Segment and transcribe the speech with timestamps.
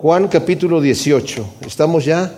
[0.00, 1.54] Juan capítulo 18.
[1.66, 2.32] Estamos ya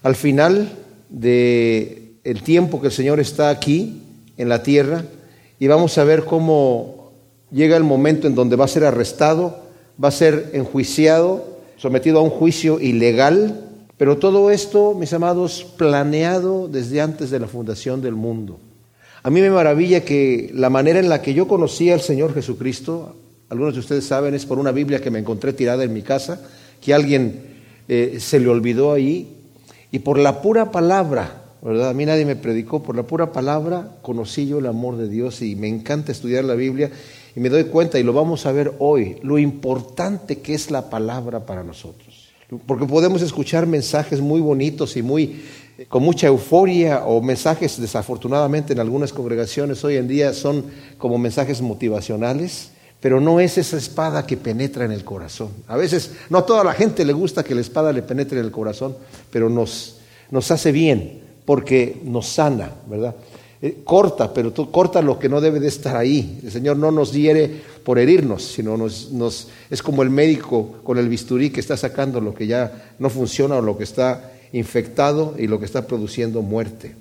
[0.00, 0.70] al final
[1.08, 4.00] de el tiempo que el Señor está aquí
[4.36, 5.02] en la tierra
[5.58, 7.10] y vamos a ver cómo
[7.50, 9.58] llega el momento en donde va a ser arrestado,
[10.02, 13.60] va a ser enjuiciado, sometido a un juicio ilegal,
[13.96, 18.60] pero todo esto, mis amados, planeado desde antes de la fundación del mundo.
[19.24, 23.16] A mí me maravilla que la manera en la que yo conocí al Señor Jesucristo,
[23.48, 26.40] algunos de ustedes saben, es por una Biblia que me encontré tirada en mi casa,
[26.80, 27.40] que alguien
[27.88, 29.36] eh, se le olvidó ahí,
[29.92, 31.90] y por la pura palabra, ¿verdad?
[31.90, 35.42] A mí nadie me predicó, por la pura palabra conocí yo el amor de Dios
[35.42, 36.90] y me encanta estudiar la Biblia
[37.34, 40.88] y me doy cuenta, y lo vamos a ver hoy, lo importante que es la
[40.90, 42.28] palabra para nosotros.
[42.66, 45.40] Porque podemos escuchar mensajes muy bonitos y muy
[45.88, 50.66] con mucha euforia o mensajes desafortunadamente en algunas congregaciones hoy en día son
[50.98, 55.48] como mensajes motivacionales pero no es esa espada que penetra en el corazón.
[55.68, 58.44] A veces, no a toda la gente le gusta que la espada le penetre en
[58.44, 58.96] el corazón,
[59.30, 59.96] pero nos,
[60.30, 63.14] nos hace bien porque nos sana, ¿verdad?
[63.62, 66.40] Eh, corta, pero corta lo que no debe de estar ahí.
[66.42, 70.98] El Señor no nos hiere por herirnos, sino nos, nos, es como el médico con
[70.98, 75.34] el bisturí que está sacando lo que ya no funciona o lo que está infectado
[75.38, 76.94] y lo que está produciendo muerte.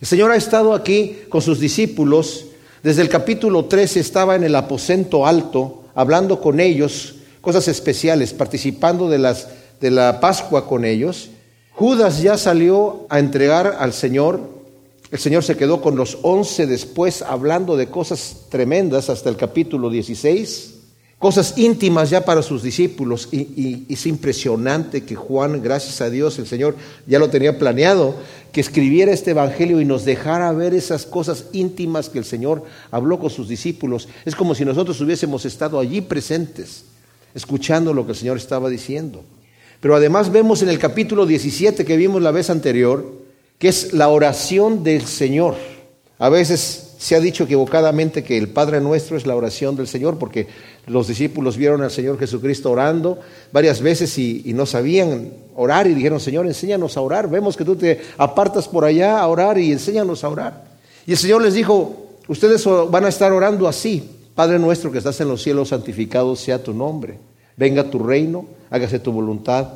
[0.00, 2.46] El Señor ha estado aquí con sus discípulos
[2.82, 9.08] desde el capítulo 13 estaba en el aposento alto, hablando con ellos, cosas especiales, participando
[9.08, 9.48] de, las,
[9.80, 11.30] de la Pascua con ellos.
[11.72, 14.40] Judas ya salió a entregar al Señor.
[15.12, 19.88] El Señor se quedó con los once después hablando de cosas tremendas hasta el capítulo
[19.88, 20.71] 16
[21.22, 23.28] cosas íntimas ya para sus discípulos.
[23.30, 26.74] Y, es impresionante que Juan, gracias a Dios, el Señor
[27.06, 28.16] ya lo tenía planeado,
[28.50, 33.20] que escribiera este Evangelio y nos dejara ver esas cosas íntimas que el Señor habló
[33.20, 34.08] con sus discípulos.
[34.24, 36.86] Es como si nosotros hubiésemos estado allí presentes,
[37.36, 39.22] escuchando lo que el Señor estaba diciendo.
[39.78, 43.06] Pero además vemos en el capítulo 17 que vimos la vez anterior,
[43.60, 45.54] que es la oración del Señor.
[46.18, 50.20] A veces se ha dicho equivocadamente que el Padre Nuestro es la oración del Señor,
[50.20, 50.46] porque
[50.86, 53.18] los discípulos vieron al Señor Jesucristo orando
[53.50, 57.28] varias veces y, no sabían orar y dijeron, Señor, enséñanos a orar.
[57.28, 60.64] Vemos que tú te apartas por allá a orar y enséñanos a orar.
[61.04, 64.08] Y el Señor les dijo, ustedes van a estar orando así.
[64.36, 67.18] Padre nuestro que estás en los cielos, santificado sea tu nombre.
[67.56, 69.66] Venga tu reino, hágase tu voluntad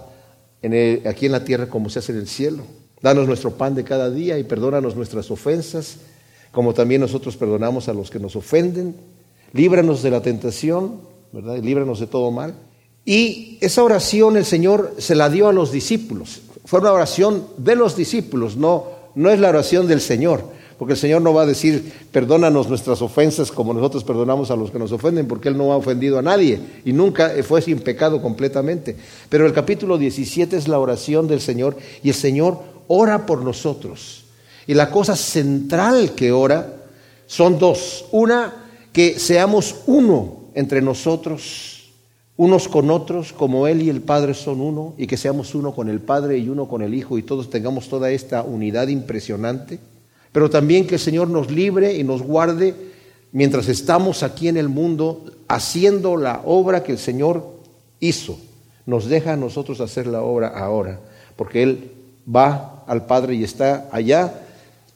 [1.05, 2.63] aquí en la tierra como se hace en el cielo.
[3.03, 5.97] Danos nuestro pan de cada día y perdónanos nuestras ofensas
[6.57, 8.97] como también nosotros perdonamos a los que nos ofenden.
[9.53, 11.59] Líbranos de la tentación, ¿verdad?
[11.59, 12.55] Líbranos de todo mal.
[13.05, 16.41] Y esa oración el Señor se la dio a los discípulos.
[16.65, 20.45] Fue una oración de los discípulos, no, no es la oración del Señor.
[20.79, 24.71] Porque el Señor no va a decir, perdónanos nuestras ofensas como nosotros perdonamos a los
[24.71, 28.23] que nos ofenden, porque Él no ha ofendido a nadie y nunca fue sin pecado
[28.23, 28.97] completamente.
[29.29, 34.26] Pero el capítulo 17 es la oración del Señor y el Señor ora por nosotros.
[34.67, 36.75] Y la cosa central que ora
[37.27, 38.07] son dos.
[38.13, 38.53] Una,
[38.93, 41.93] que seamos uno entre nosotros,
[42.37, 45.89] unos con otros, como Él y el Padre son uno, y que seamos uno con
[45.89, 49.79] el Padre y uno con el Hijo, y todos tengamos toda esta unidad impresionante.
[50.33, 52.75] Pero también que el Señor nos libre y nos guarde
[53.33, 57.47] mientras estamos aquí en el mundo haciendo la obra que el Señor
[58.01, 58.39] hizo.
[58.85, 61.01] Nos deja a nosotros hacer la obra ahora,
[61.37, 61.91] porque Él
[62.35, 64.46] va al Padre y está allá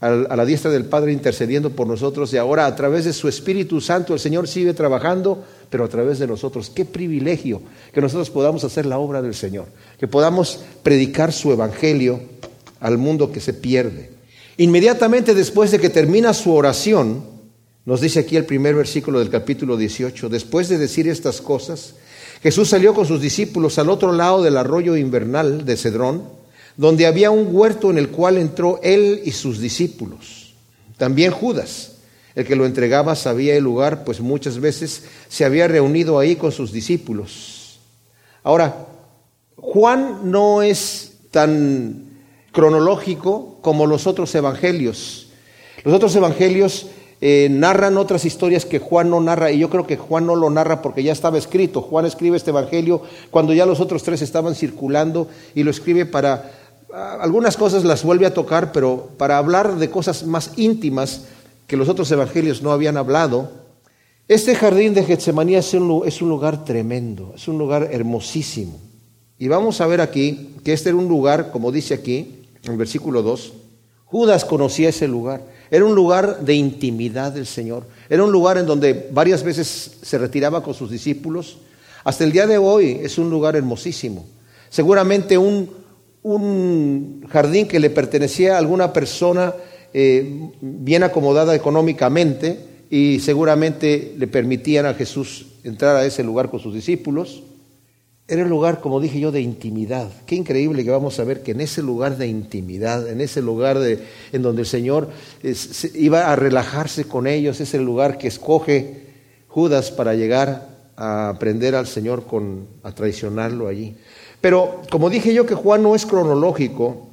[0.00, 3.82] a la diestra del Padre intercediendo por nosotros y ahora a través de su Espíritu
[3.82, 6.70] Santo el Señor sigue trabajando, pero a través de nosotros.
[6.70, 7.60] Qué privilegio
[7.92, 9.66] que nosotros podamos hacer la obra del Señor,
[9.98, 12.20] que podamos predicar su Evangelio
[12.80, 14.10] al mundo que se pierde.
[14.56, 17.22] Inmediatamente después de que termina su oración,
[17.84, 21.94] nos dice aquí el primer versículo del capítulo 18, después de decir estas cosas,
[22.42, 26.39] Jesús salió con sus discípulos al otro lado del arroyo invernal de Cedrón,
[26.76, 30.54] donde había un huerto en el cual entró él y sus discípulos.
[30.96, 31.96] También Judas,
[32.34, 36.52] el que lo entregaba, sabía el lugar, pues muchas veces se había reunido ahí con
[36.52, 37.80] sus discípulos.
[38.42, 38.86] Ahora,
[39.56, 42.10] Juan no es tan
[42.52, 45.28] cronológico como los otros evangelios.
[45.84, 46.86] Los otros evangelios
[47.22, 50.48] eh, narran otras historias que Juan no narra, y yo creo que Juan no lo
[50.48, 51.82] narra porque ya estaba escrito.
[51.82, 56.50] Juan escribe este evangelio cuando ya los otros tres estaban circulando y lo escribe para
[56.92, 61.22] algunas cosas las vuelve a tocar, pero para hablar de cosas más íntimas
[61.66, 63.50] que los otros evangelios no habían hablado,
[64.28, 68.78] este jardín de Getsemaní es un, es un lugar tremendo, es un lugar hermosísimo.
[69.38, 72.78] Y vamos a ver aquí que este era un lugar, como dice aquí, en el
[72.78, 73.52] versículo 2,
[74.04, 75.42] Judas conocía ese lugar.
[75.70, 77.84] Era un lugar de intimidad del Señor.
[78.08, 81.58] Era un lugar en donde varias veces se retiraba con sus discípulos.
[82.02, 84.26] Hasta el día de hoy es un lugar hermosísimo.
[84.68, 85.70] Seguramente un,
[86.22, 89.54] un jardín que le pertenecía a alguna persona
[89.92, 92.58] eh, bien acomodada económicamente
[92.90, 97.42] y seguramente le permitían a Jesús entrar a ese lugar con sus discípulos.
[98.28, 100.08] Era un lugar, como dije yo, de intimidad.
[100.26, 103.80] Qué increíble que vamos a ver que en ese lugar de intimidad, en ese lugar
[103.80, 105.08] de, en donde el Señor
[105.94, 109.06] iba a relajarse con ellos, es el lugar que escoge
[109.48, 113.96] Judas para llegar a aprender al Señor con, a traicionarlo allí.
[114.40, 117.08] Pero como dije yo que Juan no es cronológico,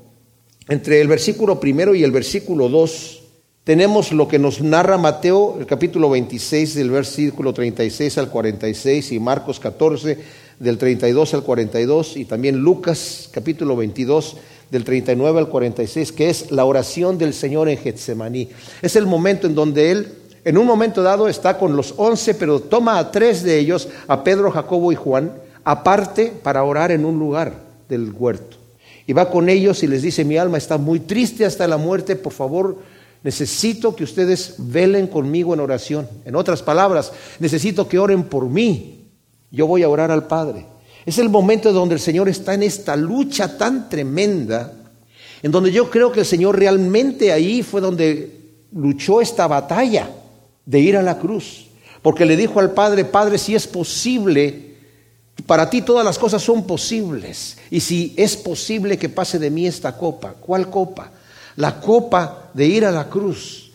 [0.69, 3.23] entre el versículo primero y el versículo 2
[3.63, 9.19] tenemos lo que nos narra Mateo, el capítulo 26 del versículo 36 al 46 y
[9.19, 10.17] Marcos 14
[10.57, 14.37] del 32 al 42 y también Lucas capítulo 22
[14.71, 18.49] del 39 al 46, que es la oración del Señor en Getsemaní.
[18.81, 20.13] Es el momento en donde Él,
[20.43, 24.23] en un momento dado, está con los once, pero toma a tres de ellos, a
[24.23, 25.31] Pedro, Jacobo y Juan,
[25.67, 27.51] aparte para orar en un lugar
[27.89, 28.55] del huerto.
[29.05, 32.15] Y va con ellos y les dice, mi alma está muy triste hasta la muerte,
[32.15, 32.77] por favor,
[33.21, 36.07] necesito que ustedes velen conmigo en oración.
[36.23, 39.09] En otras palabras, necesito que oren por mí.
[39.51, 40.65] Yo voy a orar al Padre.
[41.05, 44.71] Es el momento donde el Señor está en esta lucha tan tremenda,
[45.43, 50.09] en donde yo creo que el Señor realmente ahí fue donde luchó esta batalla
[50.65, 51.67] de ir a la cruz.
[52.01, 54.67] Porque le dijo al Padre, Padre, si es posible,
[55.45, 57.57] para ti todas las cosas son posibles.
[57.69, 61.11] Y si es posible que pase de mí esta copa, ¿cuál copa?
[61.55, 63.71] La copa de ir a la cruz.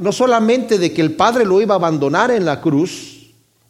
[0.00, 3.18] no solamente de que el Padre lo iba a abandonar en la cruz,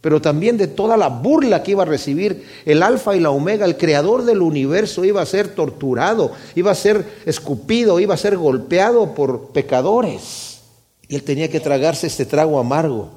[0.01, 3.67] pero también de toda la burla que iba a recibir el alfa y la omega,
[3.67, 8.37] el creador del universo iba a ser torturado, iba a ser escupido, iba a ser
[8.37, 10.61] golpeado por pecadores.
[11.09, 13.11] Y él tenía que tragarse este trago amargo,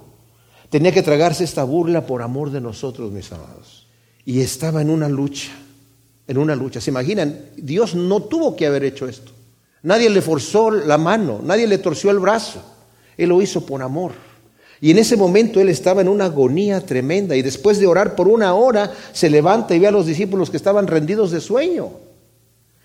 [0.70, 3.81] tenía que tragarse esta burla por amor de nosotros, mis amados.
[4.26, 5.52] Y estaba en una lucha,
[6.28, 6.80] en una lucha.
[6.80, 7.40] ¿Se imaginan?
[7.58, 9.32] Dios no tuvo que haber hecho esto.
[9.84, 12.62] Nadie le forzó la mano, nadie le torció el brazo.
[13.18, 14.12] Él lo hizo por amor.
[14.80, 18.28] Y en ese momento él estaba en una agonía tremenda y después de orar por
[18.28, 21.92] una hora se levanta y ve a los discípulos que estaban rendidos de sueño.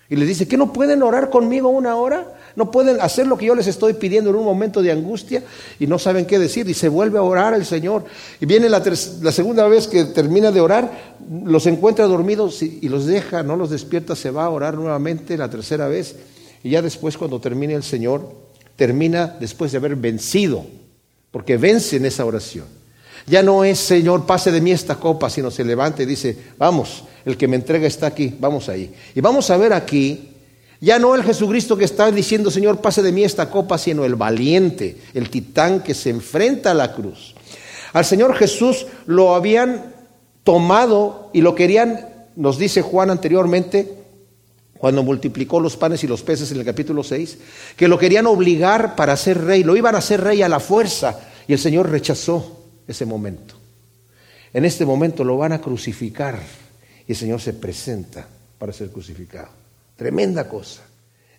[0.07, 2.36] Y les dice, ¿qué no pueden orar conmigo una hora?
[2.57, 5.43] No pueden hacer lo que yo les estoy pidiendo en un momento de angustia
[5.79, 6.67] y no saben qué decir.
[6.67, 8.05] Y se vuelve a orar el Señor.
[8.41, 11.15] Y viene la, segunda vez que termina de orar,
[11.45, 15.37] los encuentra dormidos y, y los deja, no los despierta, se va a orar nuevamente
[15.37, 16.15] la tercera vez.
[16.63, 18.27] Y ya después, cuando termine el Señor,
[18.75, 20.65] termina después de haber vencido,
[21.29, 22.65] porque vence en esa oración.
[23.27, 27.03] Ya no es, Señor, pase de mí esta copa, sino se levanta y dice, vamos,
[27.23, 28.91] el que me entrega está aquí, vamos ahí.
[29.13, 30.36] Y vamos a ver aquí
[30.79, 34.15] ya no el Jesucristo que está diciendo, Señor, pase de mí esta copa, sino el
[34.15, 37.35] valiente, el titán que se enfrenta a la cruz.
[37.93, 39.95] Al Señor Jesús lo habían
[40.43, 43.95] tomado y lo querían, nos dice Juan anteriormente,
[44.77, 47.37] cuando multiplicó los panes y los peces en el capítulo 6,
[47.75, 51.19] que lo querían obligar para ser rey, lo iban a ser rey a la fuerza,
[51.47, 53.55] y el Señor rechazó ese momento.
[54.53, 56.39] En este momento lo van a crucificar
[57.07, 58.27] y el Señor se presenta
[58.57, 59.49] para ser crucificado.
[59.97, 60.87] Tremenda cosa.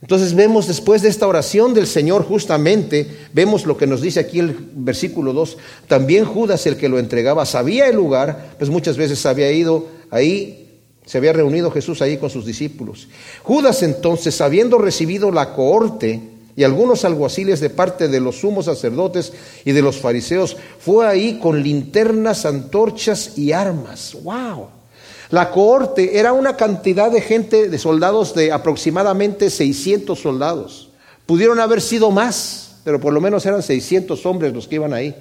[0.00, 4.38] Entonces vemos después de esta oración del Señor justamente, vemos lo que nos dice aquí
[4.38, 5.56] el versículo 2,
[5.88, 10.82] también Judas el que lo entregaba sabía el lugar, pues muchas veces había ido ahí,
[11.05, 13.08] se había reunido Jesús ahí con sus discípulos.
[13.43, 16.20] Judas entonces, habiendo recibido la cohorte
[16.55, 19.32] y algunos alguaciles de parte de los sumos sacerdotes
[19.65, 24.17] y de los fariseos, fue ahí con linternas, antorchas y armas.
[24.22, 24.78] ¡Wow!
[25.31, 30.89] La cohorte era una cantidad de gente, de soldados, de aproximadamente 600 soldados.
[31.27, 35.15] Pudieron haber sido más, pero por lo menos eran 600 hombres los que iban ahí,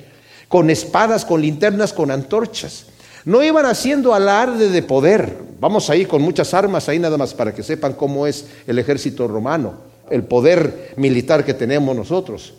[0.48, 2.86] con espadas, con linternas, con antorchas.
[3.26, 5.38] No iban haciendo alarde de poder.
[5.60, 9.28] Vamos ahí con muchas armas ahí nada más para que sepan cómo es el ejército
[9.28, 9.74] romano,
[10.10, 12.54] el poder militar que tenemos nosotros.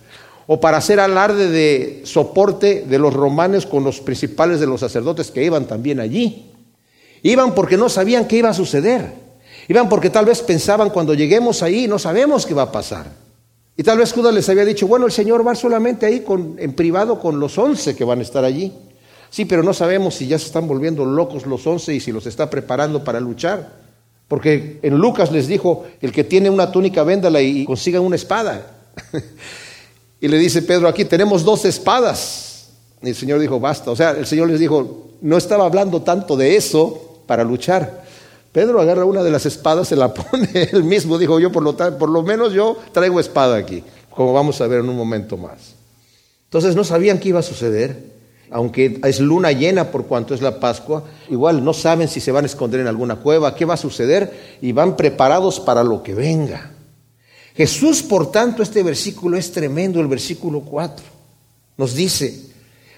[0.46, 5.30] O para hacer alarde de soporte de los romanos con los principales de los sacerdotes
[5.30, 6.52] que iban también allí.
[7.22, 9.12] Iban porque no sabían qué iba a suceder.
[9.68, 13.06] Iban porque tal vez pensaban cuando lleguemos ahí no sabemos qué va a pasar.
[13.76, 16.72] Y tal vez Judas les había dicho, bueno, el Señor va solamente ahí con, en
[16.72, 18.72] privado con los once que van a estar allí.
[19.30, 22.26] Sí, pero no sabemos si ya se están volviendo locos los once y si los
[22.26, 23.78] está preparando para luchar.
[24.26, 28.66] Porque en Lucas les dijo, el que tiene una túnica, véndala y consiga una espada.
[30.20, 32.70] y le dice Pedro, aquí tenemos dos espadas.
[33.02, 33.90] Y el Señor dijo, basta.
[33.90, 38.02] O sea, el Señor les dijo, no estaba hablando tanto de eso, para luchar.
[38.50, 41.76] Pedro agarra una de las espadas, se la pone él mismo, dijo yo, por lo,
[41.76, 45.76] por lo menos yo traigo espada aquí, como vamos a ver en un momento más.
[46.46, 48.18] Entonces no sabían qué iba a suceder.
[48.50, 52.44] aunque es luna llena por cuanto es la Pascua, igual no saben si se van
[52.44, 56.14] a esconder en alguna cueva, qué va a suceder y van preparados para lo que
[56.14, 56.72] venga.
[57.54, 61.04] Jesús, por tanto, este versículo es tremendo, el versículo 4.
[61.76, 62.48] Nos dice,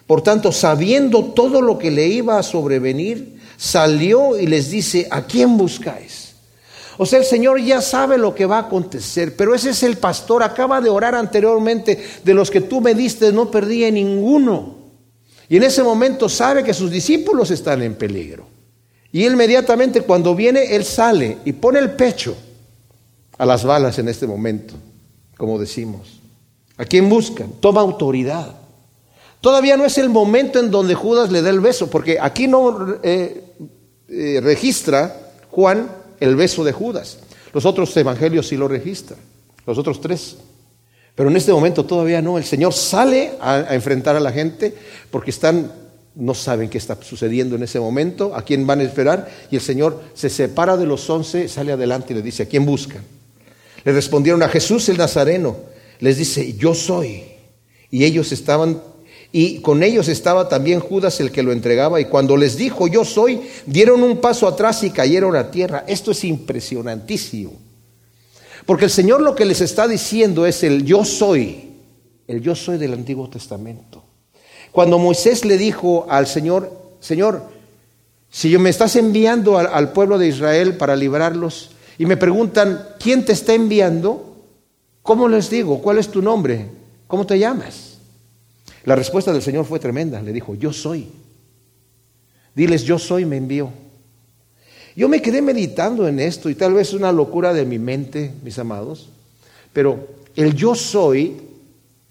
[0.06, 5.26] por tanto, sabiendo todo lo que le iba a sobrevenir, salió y les dice, ¿a
[5.26, 6.32] quién buscáis?
[6.96, 9.98] O sea, el Señor ya sabe lo que va a acontecer, pero ese es el
[9.98, 14.76] pastor, acaba de orar anteriormente, de los que tú me diste, no perdí ninguno.
[15.46, 18.46] Y en ese momento sabe que sus discípulos están en peligro.
[19.12, 22.36] Y inmediatamente cuando viene, Él sale y pone el pecho
[23.36, 24.74] a las balas en este momento,
[25.36, 26.20] como decimos.
[26.78, 27.52] ¿A quién buscan?
[27.60, 28.59] Toma autoridad.
[29.40, 32.99] Todavía no es el momento en donde Judas le da el beso, porque aquí no
[33.02, 33.42] eh,
[34.09, 37.18] eh, registra Juan el beso de Judas.
[37.52, 39.18] Los otros evangelios sí lo registran,
[39.66, 40.37] los otros tres.
[41.14, 42.38] Pero en este momento todavía no.
[42.38, 44.75] El Señor sale a, enfrentar a la gente
[45.11, 45.73] porque están,
[46.14, 49.28] no saben qué está sucediendo en ese momento, a quién van a esperar.
[49.50, 52.64] Y el Señor se separa de los once, sale adelante y le dice, ¿a quién
[52.64, 53.02] buscan?
[53.85, 55.56] Le respondieron a Jesús el Nazareno.
[55.99, 57.25] Les dice, yo soy.
[57.90, 58.80] Y ellos estaban,
[59.32, 62.00] y con ellos estaba también Judas el que lo entregaba.
[62.00, 65.84] Y cuando les dijo, yo soy, dieron un paso atrás y cayeron a tierra.
[65.87, 67.52] Esto es impresionantísimo.
[68.66, 71.70] Porque el Señor lo que les está diciendo es el yo soy,
[72.26, 74.02] el yo soy del Antiguo Testamento.
[74.72, 77.42] Cuando Moisés le dijo al Señor, Señor,
[78.30, 83.32] si me estás enviando al, pueblo de Israel para librarlos y me preguntan, ¿quién te
[83.32, 84.37] está enviando?
[85.02, 85.80] ¿Cómo les digo?
[85.82, 86.68] ¿Cuál es tu nombre?
[87.08, 87.89] ¿Cómo te llamas?
[88.84, 90.22] La respuesta del Señor fue tremenda.
[90.22, 91.08] Le dijo, yo soy.
[92.54, 93.70] Diles, yo soy, me envió.
[94.96, 98.32] Yo me quedé meditando en esto y tal vez es una locura de mi mente,
[98.42, 99.08] mis amados,
[99.72, 101.37] pero el yo soy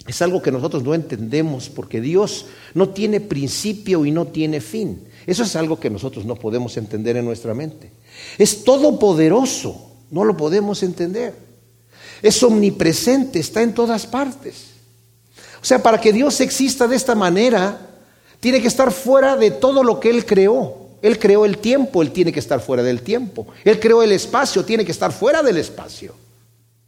[0.07, 5.03] es algo que nosotros no entendemos porque Dios no tiene principio y no tiene fin.
[5.27, 7.91] Eso es algo que nosotros no podemos entender en nuestra mente.
[8.37, 11.35] Es todopoderoso, no lo podemos entender.
[12.21, 14.78] Es omnipresente, está en todas partes.
[15.61, 17.79] O sea, para que Dios exista de esta manera,
[18.39, 20.77] tiene que estar fuera de todo lo que Él creó.
[21.01, 23.47] Él creó el tiempo, Él tiene que estar fuera del tiempo.
[23.63, 26.13] Él creó el espacio, tiene que estar fuera del espacio.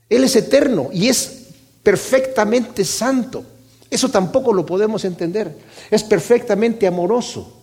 [0.10, 1.44] Él es eterno y es
[1.84, 3.44] perfectamente santo.
[3.90, 5.54] Eso tampoco lo podemos entender.
[5.90, 7.58] Es perfectamente amoroso.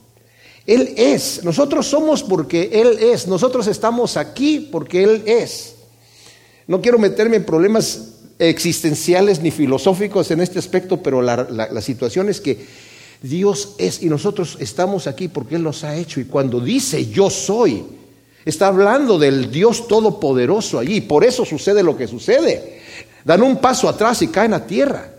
[0.66, 1.42] Él es.
[1.44, 3.26] Nosotros somos porque Él es.
[3.26, 5.74] Nosotros estamos aquí porque Él es.
[6.66, 8.07] No quiero meterme en problemas
[8.38, 12.66] existenciales ni filosóficos en este aspecto, pero la, la situación es que
[13.22, 16.20] Dios es y nosotros estamos aquí porque Él nos ha hecho.
[16.20, 17.84] Y cuando dice yo soy,
[18.44, 21.00] está hablando del Dios todopoderoso allí.
[21.00, 22.80] Por eso sucede lo que sucede.
[23.24, 25.10] Dan un paso atrás y caen a tierra.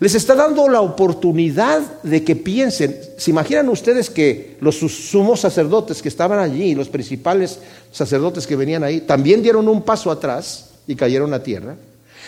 [0.00, 2.96] Les está dando la oportunidad de que piensen.
[3.16, 7.58] ¿Se imaginan ustedes que los sumos sacerdotes que estaban allí, los principales
[7.90, 11.74] sacerdotes que venían ahí, también dieron un paso atrás y cayeron a tierra?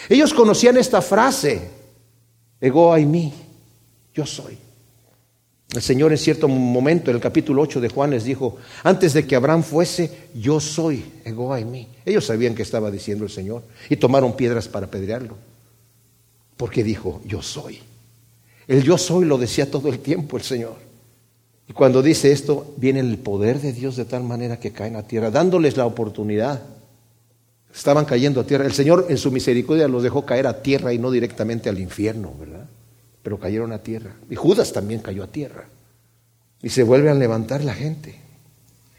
[0.09, 1.61] Ellos conocían esta frase,
[2.61, 3.33] ego hay mí,
[4.14, 4.59] yo soy.
[5.73, 9.25] El Señor en cierto momento, en el capítulo 8 de Juan, les dijo, antes de
[9.25, 11.88] que Abraham fuese, yo soy, ego en mí.
[12.04, 15.37] Ellos sabían que estaba diciendo el Señor y tomaron piedras para apedrearlo.
[16.57, 17.78] Porque dijo, yo soy.
[18.66, 20.76] El yo soy lo decía todo el tiempo el Señor.
[21.69, 25.04] Y cuando dice esto, viene el poder de Dios de tal manera que caen a
[25.04, 26.62] tierra, dándoles la oportunidad.
[27.75, 28.65] Estaban cayendo a tierra.
[28.65, 32.35] El Señor en su misericordia los dejó caer a tierra y no directamente al infierno,
[32.39, 32.67] ¿verdad?
[33.23, 34.15] pero cayeron a tierra.
[34.31, 35.69] Y Judas también cayó a tierra.
[36.62, 38.15] Y se vuelve a levantar la gente.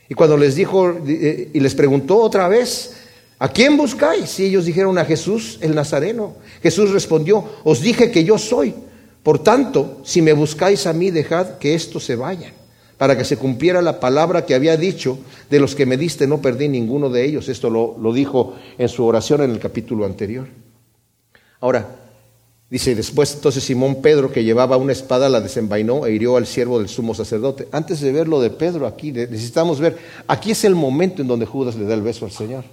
[0.09, 2.93] Y cuando les dijo eh, y les preguntó otra vez,
[3.39, 4.39] ¿a quién buscáis?
[4.39, 6.35] Y ellos dijeron a Jesús el Nazareno.
[6.61, 8.73] Jesús respondió, os dije que yo soy.
[9.23, 12.53] Por tanto, si me buscáis a mí, dejad que estos se vayan,
[13.01, 15.17] para que se cumpliera la palabra que había dicho,
[15.49, 17.49] de los que me diste no perdí ninguno de ellos.
[17.49, 20.47] Esto lo, lo dijo en su oración en el capítulo anterior.
[21.61, 21.95] Ahora,
[22.69, 26.77] Dice, después entonces Simón Pedro, que llevaba una espada, la desenvainó e hirió al siervo
[26.77, 27.67] del sumo sacerdote.
[27.71, 31.47] Antes de ver lo de Pedro aquí, necesitamos ver, aquí es el momento en donde
[31.47, 32.63] Judas le da el beso al Señor.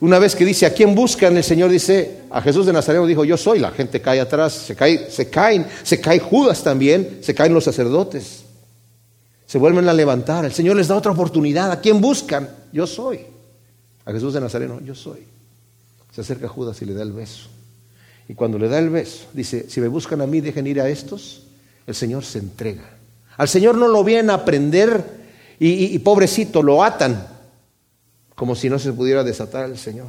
[0.00, 1.36] Una vez que dice, ¿a quién buscan?
[1.36, 3.58] El Señor dice, a Jesús de Nazaret dijo, yo soy.
[3.58, 7.64] La gente cae atrás, se, cae, se caen, se cae Judas también, se caen los
[7.64, 8.44] sacerdotes.
[9.48, 10.44] Se vuelven a levantar.
[10.44, 11.72] El Señor les da otra oportunidad.
[11.72, 12.50] ¿A quién buscan?
[12.70, 13.20] Yo soy.
[14.04, 15.26] A Jesús de Nazaret, yo soy.
[16.12, 17.48] Se acerca Judas y le da el beso.
[18.28, 20.88] Y cuando le da el beso, dice, si me buscan a mí, dejen ir a
[20.90, 21.44] estos,
[21.86, 22.90] el Señor se entrega.
[23.38, 25.02] Al Señor no lo vienen a aprender
[25.58, 27.26] y, pobrecito, lo atan,
[28.34, 30.08] como si no se pudiera desatar al Señor.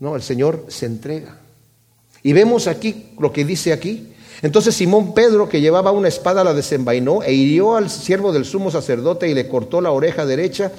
[0.00, 1.38] No, el Señor se entrega.
[2.22, 4.11] Y vemos aquí lo que dice aquí,
[4.42, 8.72] Entonces Simón Pedro, que llevaba una espada, la desenvainó e hirió al siervo del sumo
[8.72, 10.72] sacerdote y le cortó la oreja derecha.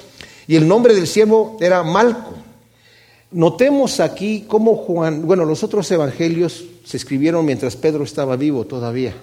[0.46, 2.34] Y el nombre del siervo era Malco.
[3.30, 9.14] Notemos aquí cómo Juan, bueno, los otros evangelios se escribieron mientras Pedro estaba vivo todavía.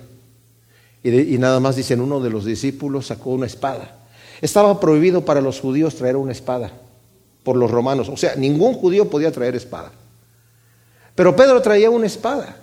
[1.03, 3.95] Y, nada más dicen, uno de los discípulos sacó una espada.
[4.41, 6.71] Estaba prohibido para los judíos traer una espada
[7.43, 8.09] por los romanos.
[8.09, 9.91] O sea, ningún judío podía traer espada.
[11.15, 12.57] Pero Pedro traía una espada.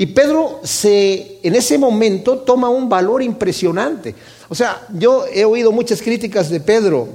[0.00, 4.14] Y Pedro se, en ese momento toma un valor impresionante.
[4.48, 7.06] O sea, yo he oído muchas críticas de Pedro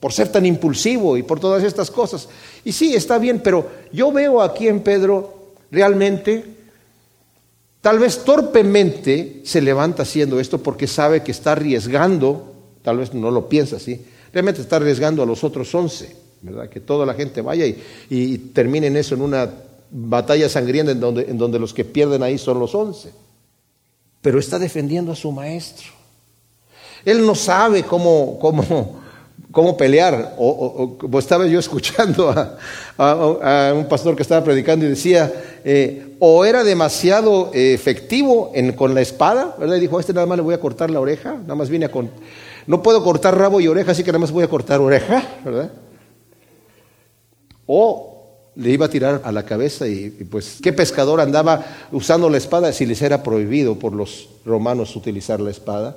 [0.00, 2.28] por ser tan impulsivo y por todas estas cosas.
[2.64, 6.44] Y sí, está bien, pero yo veo aquí en Pedro realmente,
[7.80, 13.30] tal vez torpemente, se levanta haciendo esto porque sabe que está arriesgando, tal vez no
[13.30, 16.68] lo piensa así, realmente está arriesgando a los otros once, ¿verdad?
[16.68, 17.80] Que toda la gente vaya y,
[18.10, 19.48] y termine eso, en una
[19.92, 23.12] batalla sangrienta en donde, en donde los que pierden ahí son los once.
[24.22, 25.88] Pero está defendiendo a su maestro.
[27.04, 29.00] Él no sabe cómo, cómo,
[29.50, 30.34] cómo pelear.
[30.38, 32.34] O, estaba yo escuchando
[32.96, 35.30] a, un pastor que estaba predicando y decía,
[35.64, 39.76] eh, o era demasiado eh, efectivo con la espada, ¿verdad?
[39.76, 41.86] Y dijo, a este nada más le voy a cortar la oreja, nada más viene
[41.86, 41.90] a...
[41.90, 42.10] Con...
[42.66, 45.72] No puedo cortar rabo y oreja, así que nada más voy a cortar oreja, ¿verdad?
[47.66, 48.11] O
[48.54, 52.72] le iba a tirar a la cabeza y, pues qué pescador andaba usando la espada
[52.72, 55.96] si les era prohibido por los romanos utilizar la espada.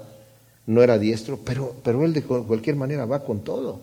[0.65, 3.79] No era diestro, pero, pero él de cualquier manera va con todo.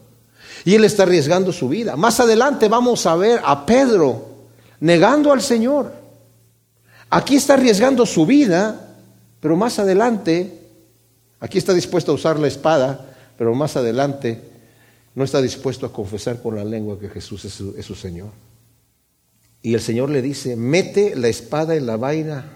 [0.65, 1.97] Y él está arriesgando su vida.
[1.97, 4.27] Más adelante vamos a ver a Pedro
[4.81, 5.93] negando al Señor.
[7.11, 8.97] Aquí está arriesgando su vida,
[9.41, 10.61] pero más adelante,
[11.41, 14.41] aquí está dispuesto a usar la espada, pero más adelante
[15.15, 18.31] no está dispuesto a confesar con la lengua que Jesús es su, es su Señor.
[19.63, 22.47] Y el Señor le dice, mete la espada en la vaina,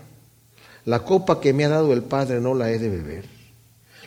[0.84, 3.24] la copa que me ha dado el Padre no la he de beber.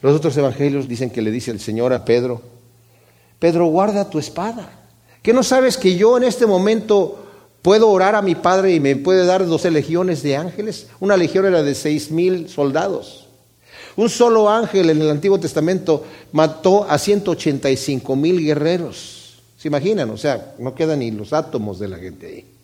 [0.02, 2.42] Los otros evangelios dicen que le dice el Señor a Pedro,
[3.40, 4.70] Pedro, guarda tu espada.
[5.22, 7.26] ¿Qué no sabes que yo en este momento
[7.62, 10.88] puedo orar a mi Padre y me puede dar doce legiones de ángeles?
[11.00, 13.28] Una legión era de seis mil soldados.
[13.96, 19.42] Un solo ángel en el Antiguo Testamento mató a 185 mil guerreros.
[19.58, 20.10] ¿Se imaginan?
[20.10, 22.59] O sea, no quedan ni los átomos de la gente ahí.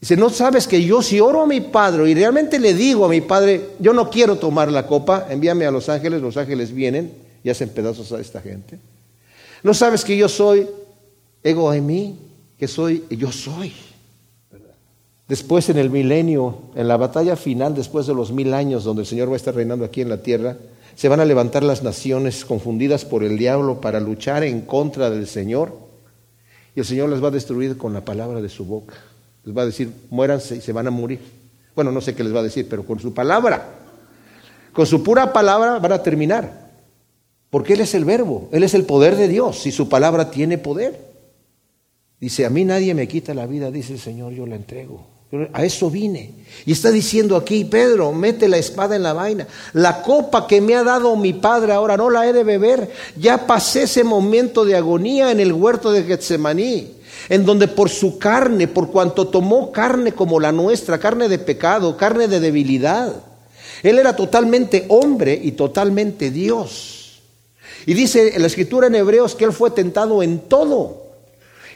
[0.00, 3.08] Dice, no sabes que yo si oro a mi Padre y realmente le digo a
[3.08, 7.12] mi Padre, yo no quiero tomar la copa, envíame a los ángeles, los ángeles vienen
[7.44, 8.78] y hacen pedazos a esta gente.
[9.62, 10.66] No sabes que yo soy
[11.42, 12.18] ego en mí,
[12.58, 13.74] que soy, yo soy.
[15.28, 19.06] Después en el milenio, en la batalla final, después de los mil años donde el
[19.06, 20.56] Señor va a estar reinando aquí en la tierra,
[20.96, 25.26] se van a levantar las naciones confundidas por el diablo para luchar en contra del
[25.26, 25.72] Señor
[26.74, 28.94] y el Señor las va a destruir con la palabra de su boca.
[29.44, 31.20] Les va a decir, muéranse y se van a morir.
[31.74, 33.68] Bueno, no sé qué les va a decir, pero con su palabra,
[34.72, 36.70] con su pura palabra van a terminar.
[37.48, 40.58] Porque Él es el verbo, Él es el poder de Dios y su palabra tiene
[40.58, 41.10] poder.
[42.20, 45.06] Dice, a mí nadie me quita la vida, dice el Señor, yo la entrego.
[45.52, 46.32] A eso vine.
[46.66, 49.46] Y está diciendo aquí, Pedro, mete la espada en la vaina.
[49.72, 52.90] La copa que me ha dado mi padre ahora no la he de beber.
[53.16, 58.18] Ya pasé ese momento de agonía en el huerto de Getsemaní en donde por su
[58.18, 63.14] carne, por cuanto tomó carne como la nuestra, carne de pecado, carne de debilidad,
[63.82, 67.20] Él era totalmente hombre y totalmente Dios.
[67.86, 70.99] Y dice la escritura en Hebreos que Él fue tentado en todo.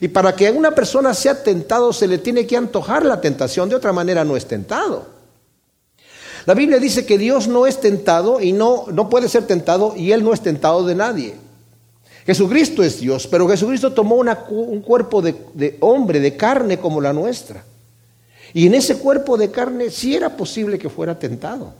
[0.00, 3.76] Y para que una persona sea tentado se le tiene que antojar la tentación, de
[3.76, 5.06] otra manera no es tentado.
[6.46, 10.12] La Biblia dice que Dios no es tentado y no, no puede ser tentado y
[10.12, 11.34] Él no es tentado de nadie.
[12.26, 17.64] Jesucristo es Dios, pero Jesucristo tomó un cuerpo de, hombre, de carne como la nuestra.
[18.54, 21.74] Y en ese cuerpo de carne sí era posible que fuera tentado.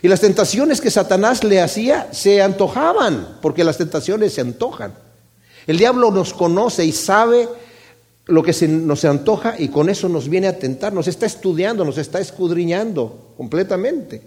[0.00, 4.94] Y las tentaciones que Satanás le hacía se antojaban, porque las tentaciones se antojan.
[5.66, 7.48] El diablo nos conoce y sabe
[8.26, 11.84] lo que se nos antoja y con eso nos viene a tentar, nos está estudiando,
[11.84, 14.22] nos está escudriñando completamente.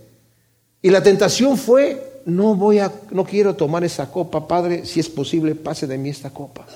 [0.82, 5.10] Y la tentación fue no voy a, no quiero tomar esa copa, Padre, si es
[5.10, 6.68] posible, pase de mí esta copa.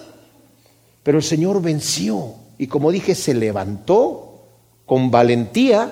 [1.03, 4.43] Pero el Señor venció y como dije, se levantó
[4.85, 5.91] con valentía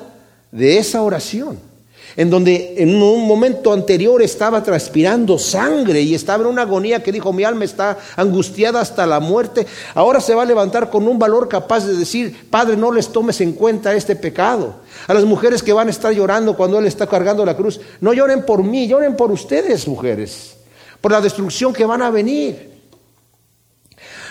[0.52, 1.69] de esa oración
[2.16, 7.12] en donde en un momento anterior estaba transpirando sangre y estaba en una agonía que
[7.12, 11.20] dijo, mi alma está angustiada hasta la muerte, ahora se va a levantar con un
[11.20, 14.76] valor capaz de decir, Padre, no les tomes en cuenta este pecado.
[15.08, 18.14] A las mujeres que van a estar llorando cuando Él está cargando la cruz, no
[18.14, 20.56] lloren por mí, lloren por ustedes, mujeres,
[21.02, 22.70] por la destrucción que van a venir.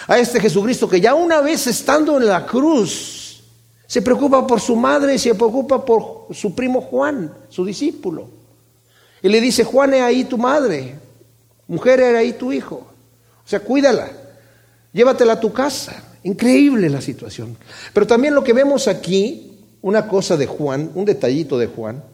[0.06, 3.17] A este Jesucristo que ya una vez estando en la cruz,
[3.88, 8.28] Se preocupa por su madre se preocupa por su primo Juan, su discípulo.
[9.22, 10.94] Y le dice, Juan, es ahí tu madre,
[11.66, 12.76] mujer, era ahí tu hijo.
[12.76, 14.10] O sea, cuídala,
[14.92, 16.04] llévatela a tu casa.
[16.22, 17.56] Increíble la situación.
[17.94, 22.04] Pero también lo que vemos aquí, una cosa de Juan, un detallito de Juan,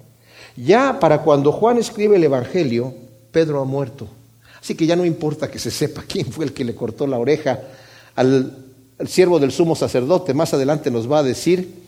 [0.57, 2.95] ya para cuando Juan escribe el Evangelio,
[3.33, 4.07] Pedro ha muerto.
[4.61, 7.19] Así que ya no importa que se sepa quién fue el que le cortó la
[7.19, 7.59] oreja
[8.15, 8.65] al
[8.99, 11.85] el siervo del sumo sacerdote, más adelante nos va a decir,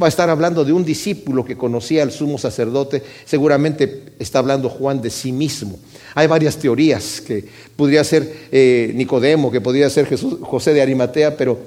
[0.00, 4.68] va a estar hablando de un discípulo que conocía al sumo sacerdote, seguramente está hablando
[4.68, 5.78] Juan de sí mismo.
[6.14, 7.44] Hay varias teorías, que
[7.76, 10.08] podría ser eh, Nicodemo, que podría ser
[10.40, 11.58] José de Arimatea, pero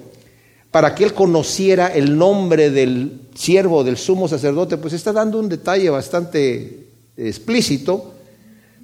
[0.71, 5.49] para que él conociera el nombre del siervo del sumo sacerdote, pues está dando un
[5.49, 6.87] detalle bastante
[7.17, 8.13] explícito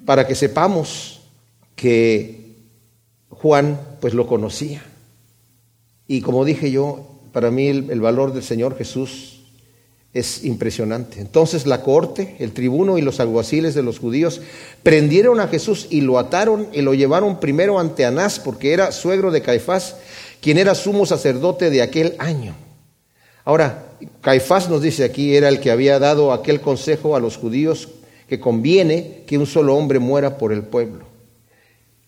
[0.04, 1.20] para que sepamos
[1.74, 2.54] que
[3.28, 4.82] Juan pues lo conocía.
[6.08, 9.40] Y como dije yo, para mí el, valor del Señor Jesús
[10.14, 11.20] es impresionante.
[11.20, 14.40] Entonces la corte, el tribuno y los alguaciles de los judíos
[14.82, 19.30] prendieron a Jesús y lo ataron y lo llevaron primero ante Anás, porque era suegro
[19.30, 19.96] de Caifás,
[20.40, 22.54] quien era sumo sacerdote de aquel año.
[23.44, 23.86] Ahora,
[24.22, 27.88] Caifás nos dice aquí, era el que había dado aquel consejo a los judíos
[28.28, 31.05] que conviene que un solo hombre muera por el pueblo.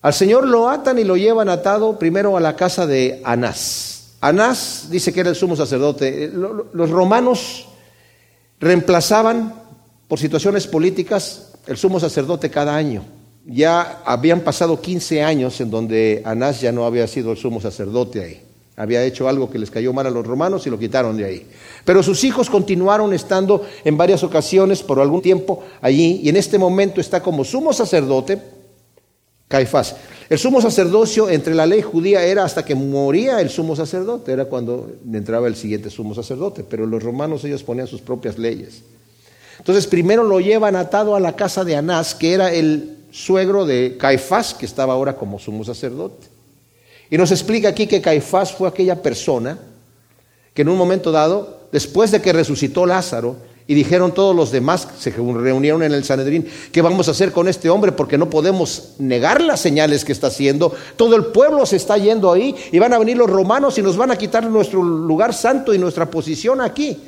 [0.00, 4.14] Al Señor lo atan y lo llevan atado primero a la casa de Anás.
[4.20, 6.24] Anás dice que era el sumo sacerdote.
[6.24, 6.32] Eh,
[6.72, 7.66] los romanos
[8.60, 9.54] reemplazaban
[10.06, 13.04] por situaciones políticas el sumo sacerdote cada año.
[13.44, 18.22] Ya habían pasado 15 años en donde Anás ya no había sido el sumo sacerdote
[18.22, 18.42] ahí.
[18.76, 21.46] Había hecho algo que les cayó mal a los romanos y lo quitaron de ahí.
[21.84, 26.58] Pero sus hijos continuaron estando en varias ocasiones por algún tiempo allí y en este
[26.58, 28.57] momento está como sumo sacerdote
[29.48, 29.96] Caifás.
[30.28, 34.44] El sumo sacerdocio entre la ley judía era hasta que moría el sumo sacerdote, era
[34.44, 38.82] cuando entraba el siguiente sumo sacerdote, pero los romanos ellos ponían sus propias leyes.
[39.58, 43.96] Entonces primero lo llevan atado a la casa de Anás, que era el suegro de
[43.98, 46.26] Caifás, que estaba ahora como sumo sacerdote.
[47.10, 49.58] Y nos explica aquí que Caifás fue aquella persona
[50.52, 53.36] que en un momento dado, después de que resucitó Lázaro,
[53.70, 57.48] y dijeron todos los demás, se reunieron en el Sanedrín, ¿qué vamos a hacer con
[57.48, 57.92] este hombre?
[57.92, 60.74] Porque no podemos negar las señales que está haciendo.
[60.96, 63.98] Todo el pueblo se está yendo ahí y van a venir los romanos y nos
[63.98, 66.98] van a quitar nuestro lugar santo y nuestra posición aquí.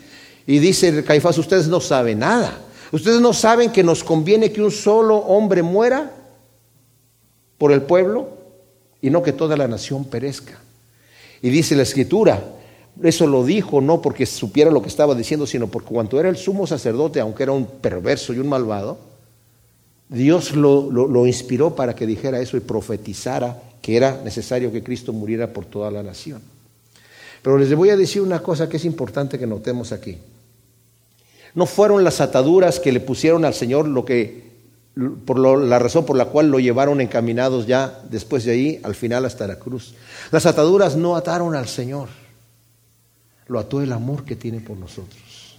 [0.47, 2.61] Y dice Caifás, ustedes no saben nada.
[2.93, 6.13] Ustedes no saben que nos conviene que un solo hombre muera
[7.57, 8.29] por el pueblo
[9.01, 10.61] y no que toda la nación perezca.
[11.41, 12.39] Y dice la escritura,
[13.03, 16.37] eso lo dijo no porque supiera lo que estaba diciendo, sino porque cuando era el
[16.37, 18.99] sumo sacerdote, aunque era un perverso y un malvado,
[20.09, 25.13] Dios lo, lo, inspiró para que dijera eso y profetizara que era necesario que Cristo
[25.13, 26.43] muriera por toda la nación.
[27.43, 30.19] Pero les voy a decir una cosa que es importante que notemos aquí.
[31.55, 34.51] No fueron las ataduras que le pusieron al Señor lo que
[35.25, 39.25] por la razón por la cual lo llevaron encaminados ya después de ahí al final
[39.25, 39.95] hasta la cruz.
[40.33, 42.09] Las ataduras no ataron al Señor
[43.51, 45.59] lo ató el amor que tiene por nosotros.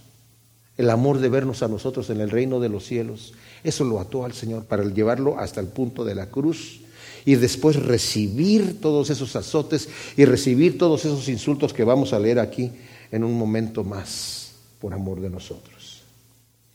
[0.78, 3.34] El amor de vernos a nosotros en el reino de los cielos.
[3.62, 6.80] Eso lo ató al Señor para llevarlo hasta el punto de la cruz
[7.26, 12.38] y después recibir todos esos azotes y recibir todos esos insultos que vamos a leer
[12.38, 12.72] aquí
[13.10, 16.02] en un momento más por amor de nosotros.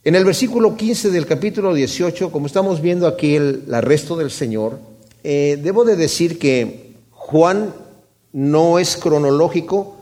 [0.04, 4.78] En el versículo 15 del capítulo 18, como estamos viendo aquí el arresto del Señor,
[5.24, 7.74] eh, debo de decir que Juan
[8.32, 9.97] no es cronológico,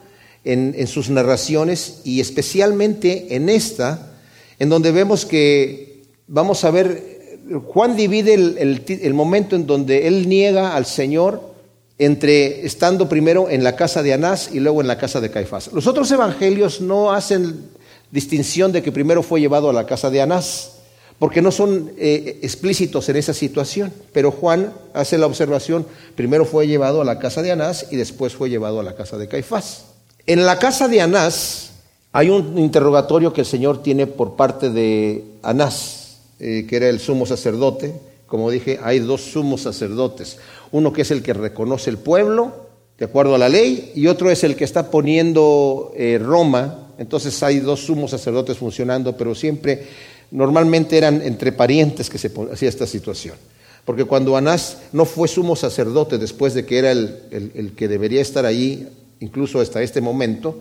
[0.46, 4.12] en, sus narraciones y especialmente en esta,
[4.60, 10.76] en donde vemos que, vamos a ver, Juan divide el, momento en donde él niega
[10.76, 11.54] al Señor
[11.98, 15.72] entre estando primero en la casa de Anás y luego en la casa de Caifás.
[15.72, 17.64] Los otros evangelios no hacen
[18.12, 20.74] distinción de que primero fue llevado a la casa de Anás,
[21.18, 23.92] porque no son eh, explícitos en esa situación.
[24.12, 28.34] Pero Juan hace la observación, primero fue llevado a la casa de Anás y después
[28.34, 29.95] fue llevado a la casa de Caifás.
[30.28, 31.70] En la casa de Anás
[32.10, 36.98] hay un interrogatorio que el Señor tiene por parte de Anás, eh, que era el
[36.98, 37.94] sumo sacerdote.
[38.26, 40.38] Como dije, hay dos sumos sacerdotes.
[40.72, 42.66] Uno que es el que reconoce el pueblo,
[42.98, 46.88] de acuerdo a la ley, y otro es el que está poniendo eh, Roma.
[46.98, 49.86] Entonces hay dos sumos sacerdotes funcionando, pero siempre,
[50.32, 53.36] normalmente eran entre parientes que se hacía esta situación.
[53.84, 58.22] Porque cuando Anás no fue sumo sacerdote después de que era el, el que debería
[58.22, 58.88] estar allí
[59.20, 60.58] incluso hasta este momento,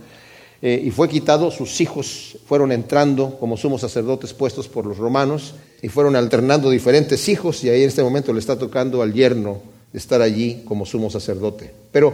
[0.61, 5.55] eh, y fue quitado, sus hijos fueron entrando como sumos sacerdotes puestos por los romanos,
[5.81, 9.61] y fueron alternando diferentes hijos, y ahí en este momento le está tocando al yerno
[9.93, 11.71] estar allí como sumo sacerdote.
[11.91, 12.13] Pero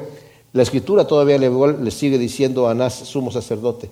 [0.54, 3.90] la escritura todavía le, le sigue diciendo a Anás sumo sacerdote.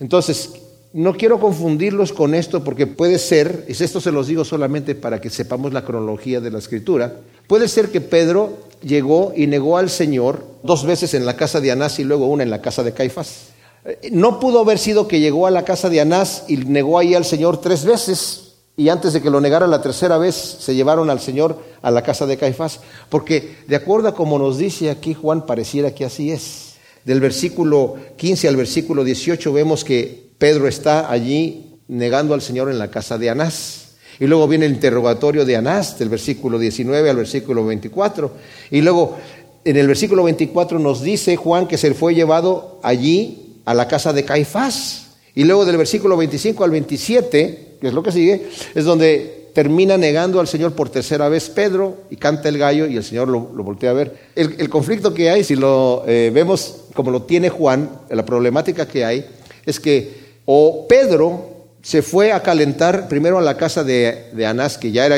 [0.00, 0.50] Entonces,
[0.92, 5.20] no quiero confundirlos con esto porque puede ser, y esto se los digo solamente para
[5.20, 9.88] que sepamos la cronología de la escritura, puede ser que Pedro llegó y negó al
[9.88, 12.92] Señor dos veces en la casa de Anás y luego una en la casa de
[12.92, 13.52] Caifás.
[13.84, 17.14] Eh, no pudo haber sido que llegó a la casa de Anás y negó ahí
[17.14, 21.10] al Señor tres veces y antes de que lo negara la tercera vez se llevaron
[21.10, 25.14] al Señor a la casa de Caifás, porque de acuerdo a como nos dice aquí
[25.14, 26.74] Juan, pareciera que así es.
[27.04, 32.76] Del versículo 15 al versículo 18 vemos que Pedro está allí negando al Señor en
[32.76, 33.90] la casa de Anás.
[34.18, 38.32] Y luego viene el interrogatorio de Anás, del versículo 19 al versículo 24.
[38.72, 39.18] Y luego
[39.64, 44.12] en el versículo 24 nos dice Juan que se fue llevado allí a la casa
[44.12, 45.10] de Caifás.
[45.36, 49.96] Y luego del versículo 25 al 27 que es lo que sigue, es donde termina
[49.96, 53.42] negando al Señor por tercera vez Pedro y canta el gallo y el Señor lo,
[53.42, 54.16] voltea a ver.
[54.34, 59.04] El, conflicto que hay, si lo eh, vemos como lo tiene Juan, la problemática que
[59.04, 59.24] hay,
[59.64, 64.78] es que o Pedro se fue a calentar primero a la casa de, de Anás,
[64.78, 65.16] que ya era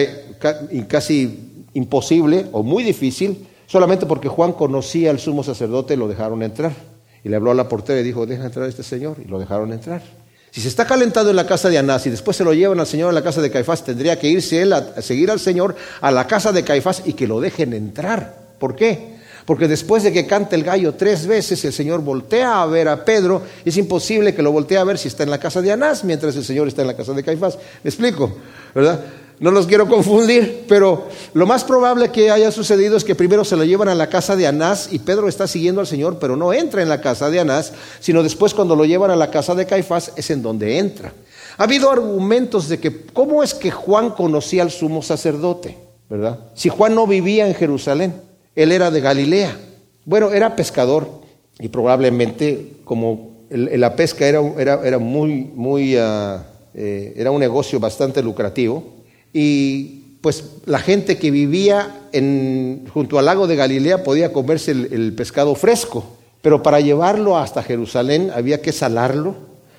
[0.89, 6.43] casi imposible o muy difícil, solamente porque Juan conocía al sumo sacerdote y lo dejaron
[6.43, 6.73] entrar.
[7.23, 9.39] Y le habló a la portera y dijo, deja entrar a este señor, y lo
[9.39, 10.03] dejaron entrar.
[10.55, 12.87] Si se está calentando en la casa de Anás y después se lo llevan al
[12.87, 16.13] Señor a la casa de Caifás, tendría que irse él a, seguir al Señor a
[16.13, 18.37] la casa de Caifás y que lo dejen entrar.
[18.61, 19.14] ¿Por qué?
[19.45, 23.05] Porque después de que cante el gallo tres veces, el Señor voltea a ver a
[23.05, 23.43] Pedro.
[23.65, 26.35] Es imposible que lo voltee a ver si está en la casa de Anás, mientras
[26.37, 27.59] el Señor está en la casa de Caifás.
[27.83, 28.33] ¿Me explico?
[28.75, 29.05] ¿Verdad?
[29.41, 33.57] No los quiero confundir, pero lo más probable que haya sucedido es que primero se
[33.57, 36.53] lo llevan a la casa de Anás y Pedro está siguiendo al Señor, pero no
[36.53, 39.67] entra en la casa de Anás, sino después cuando lo llevan a la casa de
[39.67, 41.13] Caifás es en donde entra.
[41.59, 45.77] Ha habido argumentos de que cómo es que Juan conocía al sumo sacerdote,
[46.09, 46.39] ¿verdad?
[46.55, 48.15] Si Juan no vivía en Jerusalén,
[48.57, 49.57] él era de Galilea.
[50.05, 51.09] Bueno, era pescador
[51.59, 58.23] y probablemente como la pesca era, era, muy, muy, ah, eh, era un negocio bastante
[58.23, 58.83] lucrativo,
[59.33, 65.13] y pues la gente que vivía en, junto al lago de Galilea podía comerse el,
[65.15, 69.35] pescado fresco, pero para llevarlo hasta Jerusalén había que salarlo,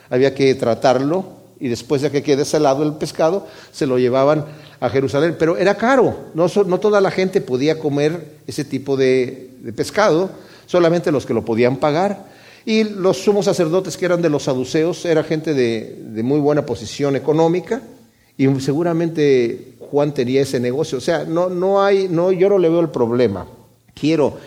[0.09, 1.25] había que tratarlo
[1.59, 4.45] y después de que quede salado el pescado se lo llevaban
[4.89, 10.29] Jerusalén, pero era caro, no, no toda la gente podía comer ese tipo de, pescado,
[10.65, 12.33] solamente los que lo podían pagar.
[12.65, 16.65] Y los sumos sacerdotes que eran de los saduceos era gente de, de muy buena
[16.65, 17.81] posición económica,
[18.37, 20.97] y seguramente Juan tenía ese negocio.
[20.97, 23.47] O sea, no, no hay, no, yo no le veo el problema.
[23.93, 24.37] Quiero,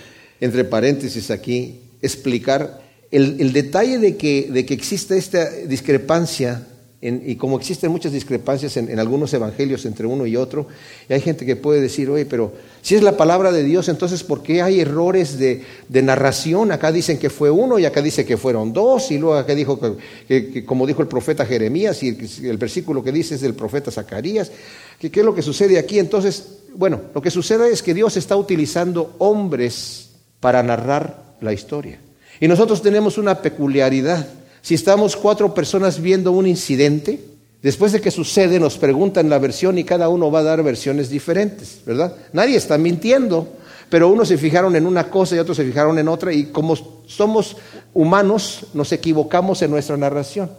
[0.40, 6.66] entre paréntesis aquí, explicar el, el detalle de que, de que existe esta discrepancia
[7.00, 10.66] y como existen muchas discrepancias en, algunos evangelios entre uno y otro,
[11.08, 14.24] y hay gente que puede decir, oye, pero si es la palabra de Dios, entonces
[14.24, 16.72] ¿por qué hay errores de, narración?
[16.72, 19.78] Acá dicen que fue uno y acá dice que fueron dos, y luego acá dijo
[20.26, 22.08] que, como dijo el profeta Jeremías, y
[22.42, 24.50] el, versículo que dice es del profeta Zacarías,
[24.98, 26.00] que qué es lo que sucede aquí.
[26.00, 32.00] Entonces, bueno, lo que sucede es que Dios está utilizando hombres para narrar la historia.
[32.40, 34.26] Y nosotros tenemos una peculiaridad
[34.68, 37.24] si estamos cuatro personas viendo un incidente,
[37.62, 41.08] después de que sucede nos preguntan la versión y cada uno va a dar versiones
[41.08, 42.14] diferentes, ¿verdad?
[42.34, 43.48] Nadie está mintiendo,
[43.88, 46.76] pero unos se fijaron en una cosa y otros se fijaron en otra y como
[47.06, 47.56] somos
[47.94, 50.50] humanos nos equivocamos en nuestra narración.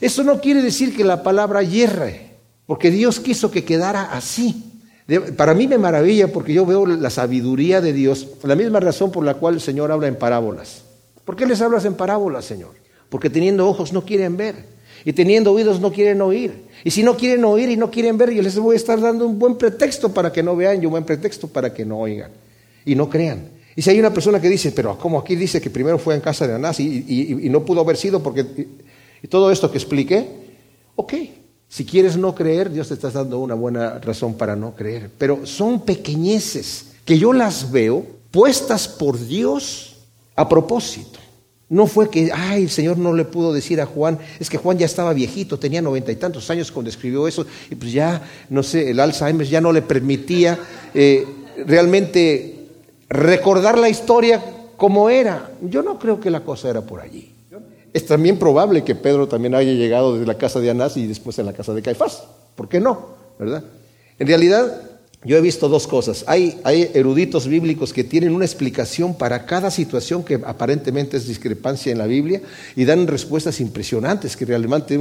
[0.00, 2.30] Eso no quiere decir que la palabra hierre,
[2.64, 4.80] porque Dios quiso que quedara así.
[5.36, 9.22] Para mí me maravilla porque yo veo la sabiduría de Dios, la misma razón por
[9.22, 10.80] la cual el Señor habla en parábolas.
[11.26, 12.79] ¿Por qué les hablas en parábolas, Señor?
[13.10, 14.54] Porque teniendo ojos no quieren ver
[15.04, 16.70] y teniendo oídos no quieren oír.
[16.84, 19.26] Y si no quieren oír y no quieren ver, yo les voy a estar dando
[19.26, 22.30] un buen pretexto para que no vean y un buen pretexto para que no oigan
[22.84, 23.50] y no crean.
[23.76, 26.20] Y si hay una persona que dice, pero como aquí dice que primero fue en
[26.20, 28.44] casa de Anás y, no pudo haber sido porque
[29.22, 30.26] y todo esto que expliqué,
[30.96, 31.14] ok,
[31.68, 35.10] si quieres no creer, Dios te está dando una buena razón para no creer.
[35.16, 39.98] Pero son pequeñeces que yo las veo puestas por Dios
[40.34, 41.18] a propósito.
[41.70, 44.76] No fue que, ay, el Señor no le pudo decir a Juan, es que Juan
[44.76, 48.62] ya estaba viejito, tenía noventa y tantos años cuando escribió eso, y pues ya, no
[48.64, 50.58] sé, el Alzheimer ya no le permitía
[50.92, 51.24] eh,
[51.66, 52.66] realmente
[53.08, 54.42] recordar la historia
[54.76, 55.52] como era.
[55.62, 57.32] Yo no creo que la cosa era por allí.
[57.92, 61.38] Es también probable que Pedro también haya llegado desde la casa de Anás y después
[61.38, 62.24] en la casa de Caifás.
[62.54, 63.10] ¿Por qué no?
[63.38, 63.64] ¿Verdad?
[64.18, 64.89] En realidad,
[65.22, 66.24] yo he visto dos cosas.
[66.26, 66.58] Hay,
[66.94, 72.06] eruditos bíblicos que tienen una explicación para cada situación que aparentemente es discrepancia en la
[72.06, 72.40] Biblia
[72.74, 74.96] y dan respuestas impresionantes que realmente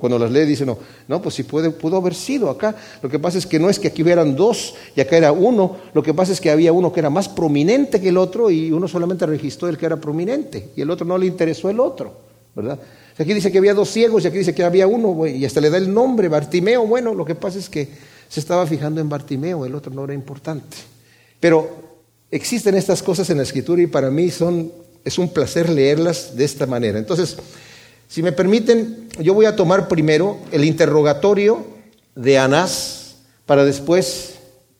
[0.00, 2.74] cuando las lee dicen, no, no, pues si puede, pudo haber sido acá.
[3.00, 5.76] Lo que pasa es que no es que aquí hubieran dos y acá era uno.
[5.94, 8.72] Lo que pasa es que había uno que era más prominente que el otro y
[8.72, 12.28] uno solamente registró el que era prominente y el otro no le interesó el otro.
[12.56, 12.80] ¿verdad?
[13.16, 15.70] Aquí dice que había dos ciegos y aquí dice que había uno, y hasta le
[15.70, 16.86] da el nombre, Bartimeo.
[16.86, 17.88] Bueno, lo que pasa es que
[18.30, 20.76] se estaba fijando en Bartimeo, el otro no era importante.
[21.40, 21.68] Pero
[22.30, 24.70] existen estas cosas en la escritura y para mí son,
[25.04, 27.00] es un placer leerlas de esta manera.
[27.00, 27.36] Entonces,
[28.06, 31.66] si me permiten, yo voy a tomar primero el interrogatorio
[32.14, 33.16] de Anás
[33.46, 34.34] para después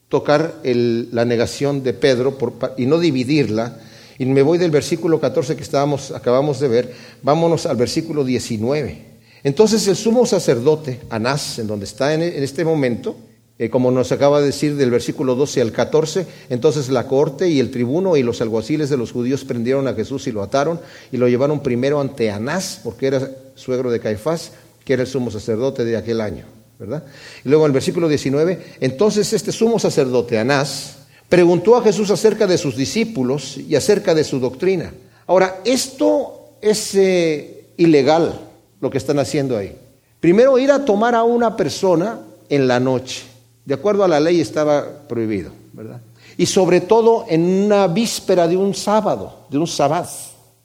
[0.08, 2.38] tocar la negación de Pedro
[2.76, 3.80] y no dividirla.
[4.16, 9.06] Y me voy del versículo 14 que estábamos, acabamos de ver, vámonos al versículo 19.
[9.42, 13.16] Entonces el sumo sacerdote, Anás, en donde está en este momento,
[13.60, 17.60] eh, como nos acaba de decir del versículo 12 al 14, entonces la corte y
[17.60, 20.80] el tribuno y los alguaciles de los judíos prendieron a Jesús y lo ataron
[21.12, 25.30] y lo llevaron primero ante Anás, porque era suegro de Caifás, que era el sumo
[25.30, 26.46] sacerdote de aquel año,
[26.78, 27.04] ¿verdad?
[27.44, 30.96] Y luego en el versículo 19, entonces este sumo sacerdote, Anás,
[31.28, 34.90] preguntó a Jesús acerca de sus discípulos y acerca de su doctrina.
[35.26, 38.40] Ahora, esto es eh, ilegal,
[38.80, 39.76] lo que están haciendo ahí.
[40.18, 43.28] Primero ir a tomar a una persona en la noche.
[43.70, 46.00] De acuerdo a la ley estaba prohibido, ¿verdad?
[46.36, 50.08] Y sobre todo en una víspera de un sábado, de un sabbat,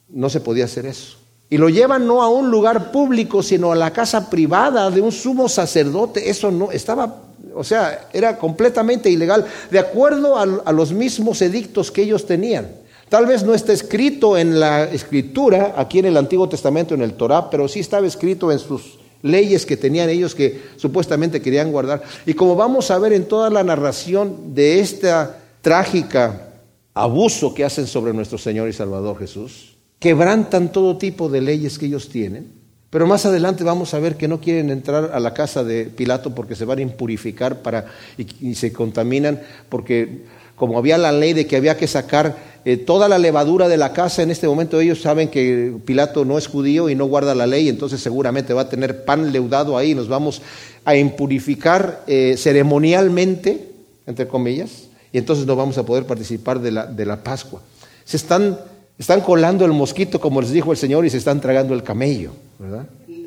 [0.10, 1.18] no se podía hacer eso.
[1.48, 5.12] Y lo llevan no a un lugar público, sino a la casa privada de un
[5.12, 6.32] sumo sacerdote.
[6.32, 7.16] Eso no estaba,
[7.54, 12.72] o sea, era completamente ilegal, de acuerdo a, a los mismos edictos que ellos tenían.
[13.10, 17.14] Tal vez no está escrito en la escritura, aquí en el Antiguo Testamento, en el
[17.14, 22.04] Torá, pero sí estaba escrito en sus leyes que tenían ellos que supuestamente querían guardar.
[22.26, 26.54] Y como vamos a ver en toda la narración de esta trágica
[26.94, 31.88] abuso que hacen sobre nuestro Señor y Salvador Jesús, quebrantan todo tipo de leyes que
[31.88, 32.54] ellos tienen.
[32.92, 36.34] Pero más adelante vamos a ver que no quieren entrar a la casa de Pilato
[36.34, 40.24] porque se van a impurificar para, y, y se contaminan porque
[40.56, 43.94] como había la ley de que había que sacar eh, toda la levadura de la
[43.94, 47.46] casa, en este momento ellos saben que Pilato no es judío y no guarda la
[47.46, 50.42] ley, entonces seguramente va a tener pan leudado ahí, nos vamos
[50.84, 53.70] a impurificar eh, ceremonialmente,
[54.08, 57.62] entre comillas, y entonces no vamos a poder participar de la, de la Pascua.
[58.04, 58.58] Se están,
[58.98, 62.32] están colando el mosquito, como les dijo el Señor, y se están tragando el camello.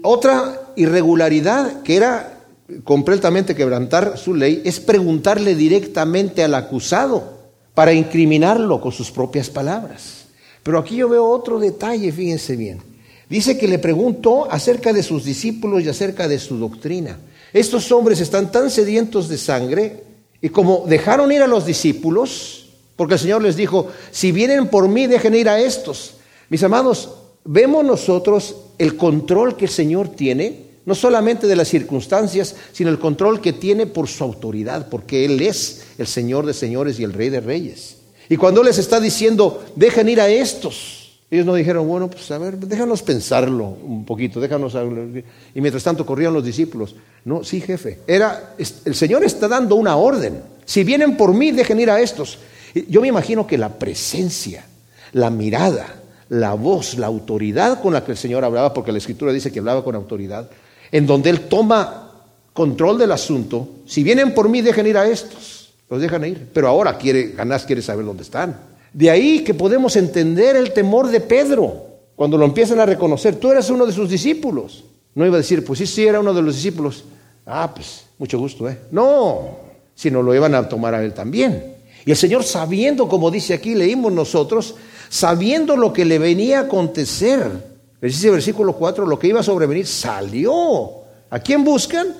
[0.02, 2.40] Otra irregularidad que era
[2.82, 7.37] completamente quebrantar su ley es preguntarle directamente al acusado
[7.78, 10.24] para incriminarlo con sus propias palabras.
[10.64, 12.82] Pero aquí yo veo otro detalle, fíjense bien.
[13.30, 17.20] Dice que le preguntó acerca de sus discípulos y acerca de su doctrina.
[17.52, 20.02] Estos hombres están tan sedientos de sangre
[20.42, 24.88] y como dejaron ir a los discípulos, porque el Señor les dijo, si vienen por
[24.88, 26.14] mí, dejen ir a estos.
[26.48, 27.10] Mis amados,
[27.44, 32.98] vemos nosotros el control que el Señor tiene no solamente de las circunstancias, sino el
[32.98, 37.12] control que tiene por su autoridad, porque Él es el Señor de señores y el
[37.12, 37.98] Rey de reyes.
[38.30, 42.38] Y cuando les está diciendo, dejen ir a estos, ellos no dijeron, bueno, pues a
[42.38, 44.74] ver, déjanos pensarlo un poquito, déjanos...
[45.54, 46.96] Y mientras tanto corrían los discípulos.
[47.26, 47.98] No, sí, jefe.
[48.06, 50.40] Era, el Señor está dando una orden.
[50.64, 52.38] Si vienen por mí, dejen ir a estos.
[52.88, 54.64] Yo me imagino que la presencia,
[55.12, 55.96] la mirada,
[56.30, 59.58] la voz, la autoridad con la que el Señor hablaba, porque la Escritura dice que
[59.58, 60.48] hablaba con autoridad,
[60.90, 62.12] en donde Él toma
[62.52, 63.68] control del asunto.
[63.86, 65.74] Si vienen por mí, dejen ir a estos.
[65.88, 66.48] Los dejan ir.
[66.52, 68.58] Pero ahora quiere, Ganás quiere saber dónde están.
[68.92, 73.36] De ahí que podemos entender el temor de Pedro cuando lo empiezan a reconocer.
[73.36, 74.84] Tú eres uno de sus discípulos.
[75.14, 77.04] No iba a decir, pues sí, sí, era uno de los discípulos.
[77.46, 78.78] Ah, pues mucho gusto, ¿eh?
[78.90, 79.58] No,
[79.94, 81.76] sino lo iban a tomar a él también.
[82.04, 84.74] Y el Señor sabiendo, como dice aquí, leímos nosotros,
[85.08, 87.46] sabiendo lo que le venía a acontecer,
[88.00, 90.90] Dice versículo 4, lo que iba a sobrevenir salió.
[91.30, 92.14] ¿A quién buscan?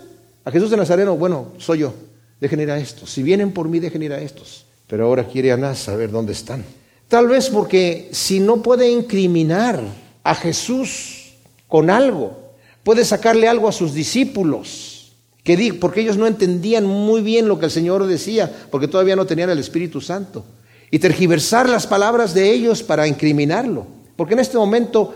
[0.45, 1.17] A Jesús de Nazareno.
[1.17, 1.95] Bueno, soy yo.
[2.41, 3.11] Dejen ir a estos.
[3.11, 4.65] Si vienen por mí, dejen ir a estos.
[4.87, 6.65] Pero ahora quiere Anás saber dónde están.
[7.09, 9.83] Tal vez porque si no puede incriminar
[10.23, 11.35] a Jesús
[11.67, 15.13] con algo, puede sacarle algo a sus discípulos,
[15.43, 19.27] que porque ellos no entendían muy bien lo que el Señor decía, porque todavía no
[19.27, 20.45] tenían el Espíritu Santo,
[20.91, 23.87] y tergiversar las palabras de ellos para incriminarlo.
[24.17, 25.15] Porque en este momento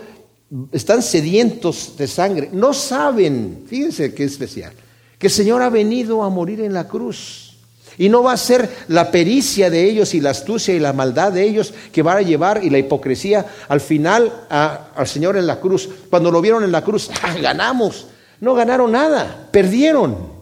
[0.71, 4.73] están sedientos de sangre, no saben, fíjense qué especial,
[5.17, 7.49] que el Señor ha venido a morir en la cruz.
[7.97, 11.31] Y no va a ser la pericia de ellos y la astucia y la maldad
[11.31, 15.59] de ellos que van a llevar y la hipocresía al final al Señor en la
[15.59, 15.87] cruz.
[16.09, 18.07] Cuando lo vieron en la cruz, ¡ah, ganamos.
[18.41, 20.33] No ganaron nada, perdieron.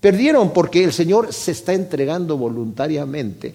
[0.00, 3.54] Perdieron porque el Señor se está entregando voluntariamente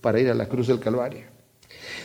[0.00, 1.35] para ir a la cruz del Calvario.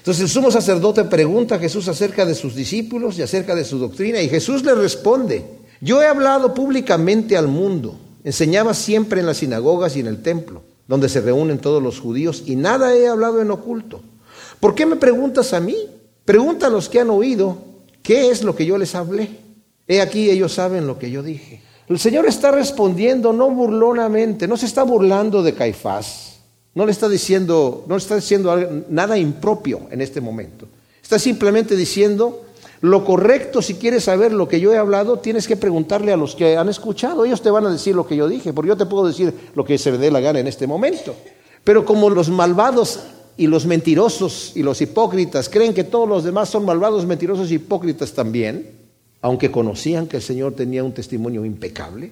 [0.01, 3.77] Entonces el sumo sacerdote pregunta a Jesús acerca de sus discípulos y acerca de su
[3.77, 5.45] doctrina y Jesús le responde,
[5.79, 10.63] yo he hablado públicamente al mundo, enseñaba siempre en las sinagogas y en el templo,
[10.87, 14.01] donde se reúnen todos los judíos y nada he hablado en oculto.
[14.59, 15.77] ¿Por qué me preguntas a mí?
[16.25, 17.59] Pregunta a los que han oído
[18.01, 19.29] ¿qué es lo que yo les hablé?
[19.87, 21.61] He aquí, ellos saben lo que yo dije.
[21.87, 26.30] El Señor está respondiendo no burlonamente, no se está burlando de Caifás,
[26.73, 30.67] no le está diciendo, no le está diciendo nada impropio en este momento.
[31.01, 32.45] Está simplemente diciendo
[32.81, 36.35] lo correcto, si quieres saber lo que yo he hablado, tienes que preguntarle a los
[36.35, 37.25] que han escuchado.
[37.25, 39.63] Ellos te van a decir lo que yo dije, porque yo te puedo decir lo
[39.63, 41.15] que se me dé la gana en este momento.
[41.63, 43.01] Pero como los malvados
[43.37, 47.55] y los mentirosos y los hipócritas creen que todos los demás son malvados, mentirosos y
[47.55, 48.71] hipócritas también,
[49.21, 52.11] aunque conocían que el Señor tenía un testimonio impecable,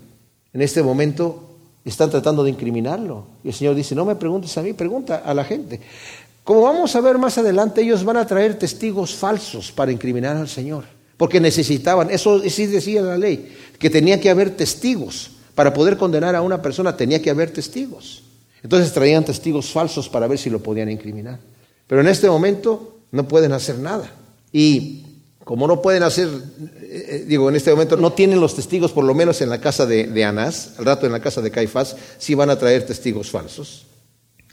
[0.53, 1.48] en este momento
[1.85, 3.25] están tratando de incriminarlo.
[3.43, 5.79] Y el Señor dice, no me preguntes a mí, pregunta a la gente.
[6.43, 10.49] Como vamos a ver más adelante, ellos van a traer testigos falsos para incriminar al
[10.49, 15.31] Señor, porque necesitaban, eso sí decía la ley, que tenía que haber testigos.
[15.55, 18.23] Para poder condenar a una persona tenía que haber testigos.
[18.63, 21.39] Entonces traían testigos falsos para ver si lo podían incriminar.
[21.85, 24.09] Pero en este momento no pueden hacer nada.
[24.53, 25.03] Y
[25.49, 29.03] como no pueden hacer, eh, eh, digo, en este momento no tienen los testigos, por
[29.03, 32.35] lo menos en la casa de, Anás, al rato en la casa de Caifás, sí
[32.35, 33.87] van a traer testigos falsos.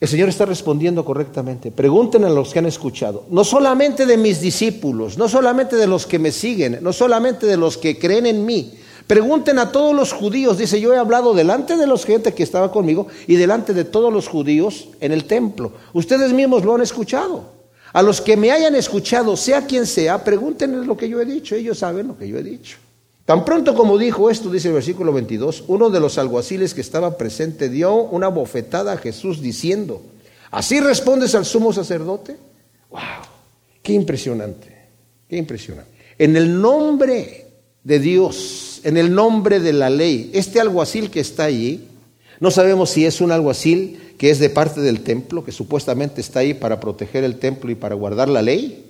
[0.00, 1.70] El Señor está respondiendo correctamente.
[1.70, 6.06] Pregunten a los que han escuchado, no solamente de mis discípulos, no solamente de los
[6.06, 8.72] que me siguen, no solamente de los que creen en mí.
[9.06, 10.56] Pregunten a todos los judíos.
[10.56, 14.10] Dice, yo he hablado delante de los gente que estaba conmigo y delante de todos
[14.10, 15.72] los judíos en el templo.
[15.92, 17.55] Ustedes mismos lo han escuchado.
[17.96, 21.54] A los que me hayan escuchado, sea quien sea, pregúntenles lo que yo he dicho.
[21.54, 22.76] Ellos saben lo que yo he dicho.
[23.24, 27.16] Tan pronto como dijo esto, dice el versículo 22, uno de los alguaciles que estaba
[27.16, 30.02] presente dio una bofetada a Jesús diciendo,
[30.50, 32.36] ¿así respondes al sumo sacerdote?
[32.90, 33.00] ¡Wow!
[33.82, 34.76] ¡Qué impresionante!
[35.26, 35.90] ¡Qué impresionante!
[36.18, 37.46] En el nombre
[37.82, 41.88] de Dios, en el nombre de la ley, este alguacil que está allí,
[42.40, 46.40] no sabemos si es un alguacil que es de parte del templo, que supuestamente está
[46.40, 48.84] ahí para proteger el templo y para guardar la ley,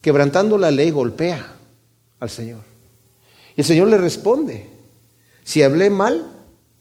[0.00, 1.54] quebrantando la ley golpea
[2.18, 2.62] al Señor.
[3.56, 4.66] Y el Señor le responde,
[5.44, 6.26] si hablé mal,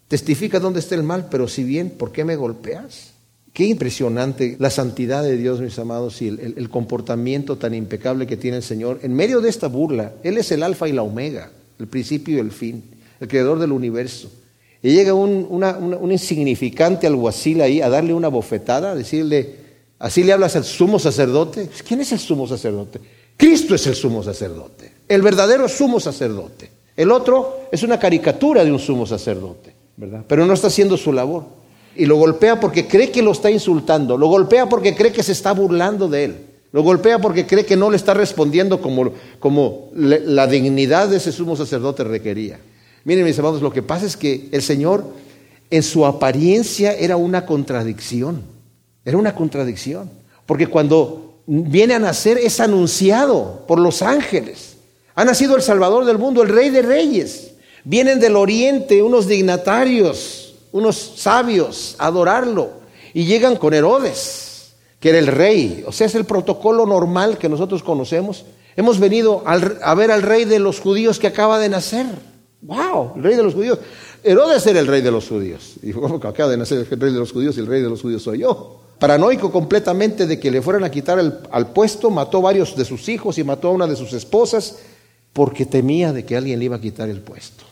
[0.08, 3.14] testifica dónde está el mal, pero si bien, ¿por qué me golpeas?
[3.54, 8.58] Qué impresionante la santidad de Dios, mis amados, y el, comportamiento tan impecable que tiene
[8.58, 9.00] el Señor.
[9.02, 12.40] En medio de esta burla, Él es el alfa y la omega, el principio y
[12.40, 12.84] el fin,
[13.20, 14.32] el creador del universo.
[14.82, 19.56] Y llega un, insignificante alguacil ahí a darle una bofetada, a decirle,
[20.00, 21.70] así le hablas al sumo sacerdote.
[21.86, 23.00] ¿Quién es el sumo sacerdote?
[23.36, 26.70] Cristo es el sumo sacerdote, el verdadero sumo sacerdote.
[26.96, 30.26] El otro es una caricatura de un sumo sacerdote, ¿verdad?
[30.28, 31.46] Pero no está haciendo su labor.
[31.96, 35.32] Y lo golpea porque cree que lo está insultando, lo golpea porque cree que se
[35.32, 36.36] está burlando de él,
[36.72, 41.32] lo golpea porque cree que no le está respondiendo como, como la dignidad de ese
[41.32, 42.60] sumo sacerdote requería.
[43.04, 45.06] Miren mis amados, lo que pasa es que el Señor
[45.70, 48.44] en su apariencia era una contradicción,
[49.06, 50.10] era una contradicción,
[50.46, 54.78] porque cuando viene a nacer es anunciado por los ángeles.
[55.16, 57.52] Ha nacido el Salvador del mundo, el Rey de Reyes.
[57.84, 62.70] Vienen del oriente unos dignatarios, unos sabios a adorarlo
[63.14, 65.84] y llegan con Herodes, que era el rey.
[65.88, 68.46] O sea, es el protocolo normal que nosotros conocemos.
[68.76, 72.06] Hemos venido a ver al rey de los judíos que acaba de nacer.
[72.62, 73.14] ¡Wow!
[73.16, 73.80] El rey de los judíos.
[74.24, 75.76] Herodes era el rey de los judíos.
[75.82, 78.02] Y ¿cómo acaba de nacer el rey de los judíos y el rey de los
[78.02, 78.80] judíos soy yo?
[79.00, 83.38] paranoico completamente de que le fueran a quitar al puesto, mató varios de sus hijos
[83.38, 84.80] y mató a una de sus esposas
[85.32, 87.64] porque temía de que alguien le iba a quitar el puesto.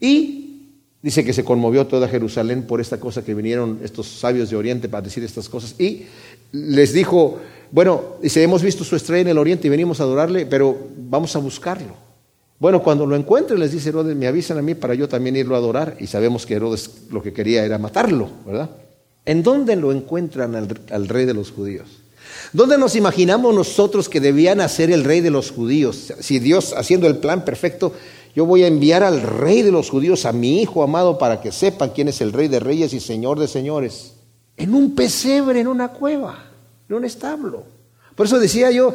[0.00, 0.70] Y
[1.02, 4.88] dice que se conmovió toda Jerusalén por esta cosa que vinieron estos sabios de Oriente
[4.88, 5.74] para decir estas cosas.
[5.80, 6.04] Y
[6.52, 7.40] les dijo,
[7.72, 11.34] bueno, dice, hemos visto su estrella en el Oriente y venimos a adorarle, pero vamos
[11.34, 12.11] a buscarlo.
[12.62, 15.56] Bueno, cuando lo encuentren, les dice Herodes, me avisan a mí para yo también irlo
[15.56, 15.96] a adorar.
[15.98, 18.70] Y sabemos que Herodes lo que quería era matarlo, ¿verdad?
[19.24, 21.88] ¿En dónde lo encuentran al, rey de los judíos?
[22.52, 26.12] ¿Dónde nos imaginamos nosotros que debían hacer el rey de los judíos?
[26.20, 27.94] Si Dios, haciendo el plan perfecto,
[28.32, 31.50] yo voy a enviar al rey de los judíos, a mi hijo amado, para que
[31.50, 34.12] sepan quién es el rey de reyes y señor de señores.
[34.56, 36.44] En un pesebre, en una cueva,
[36.88, 37.64] en un establo.
[38.14, 38.92] Por eso decía yo,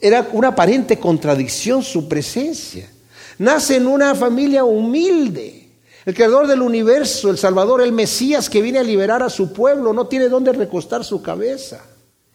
[0.00, 2.90] era una aparente contradicción su presencia.
[3.38, 5.60] Nace en una familia humilde
[6.06, 9.92] el creador del universo, el Salvador, el Mesías que viene a liberar a su pueblo,
[9.92, 11.84] no tiene dónde recostar su cabeza.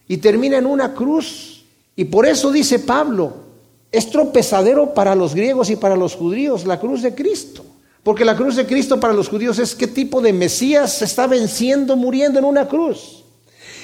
[0.06, 1.64] Y termina en una cruz.
[1.96, 3.34] Y por eso dice Pablo,
[3.90, 7.64] es tropezadero para los griegos y para los judíos la cruz de Cristo.
[8.04, 11.96] Porque la cruz de Cristo para los judíos es qué tipo de Mesías está venciendo,
[11.96, 13.24] muriendo en una cruz.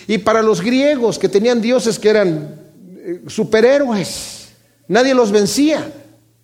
[0.06, 2.61] Y para los griegos que tenían dioses que eran
[3.26, 4.48] superhéroes,
[4.88, 5.92] nadie los vencía.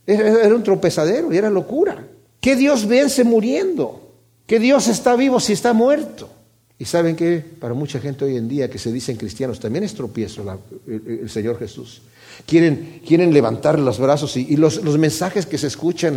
[0.07, 2.03] Era un tropezadero y era locura.
[2.41, 4.15] ¿Qué Dios vence muriendo?
[4.47, 6.31] ¿Qué Dios está vivo si está muerto?
[6.79, 9.95] Y saben que para mucha gente hoy en día que se dicen cristianos también es
[9.95, 10.45] tropiezo
[10.87, 12.03] el, Señor Jesús.
[12.47, 16.17] Quieren, quieren levantar los brazos y, los, mensajes que se escuchan,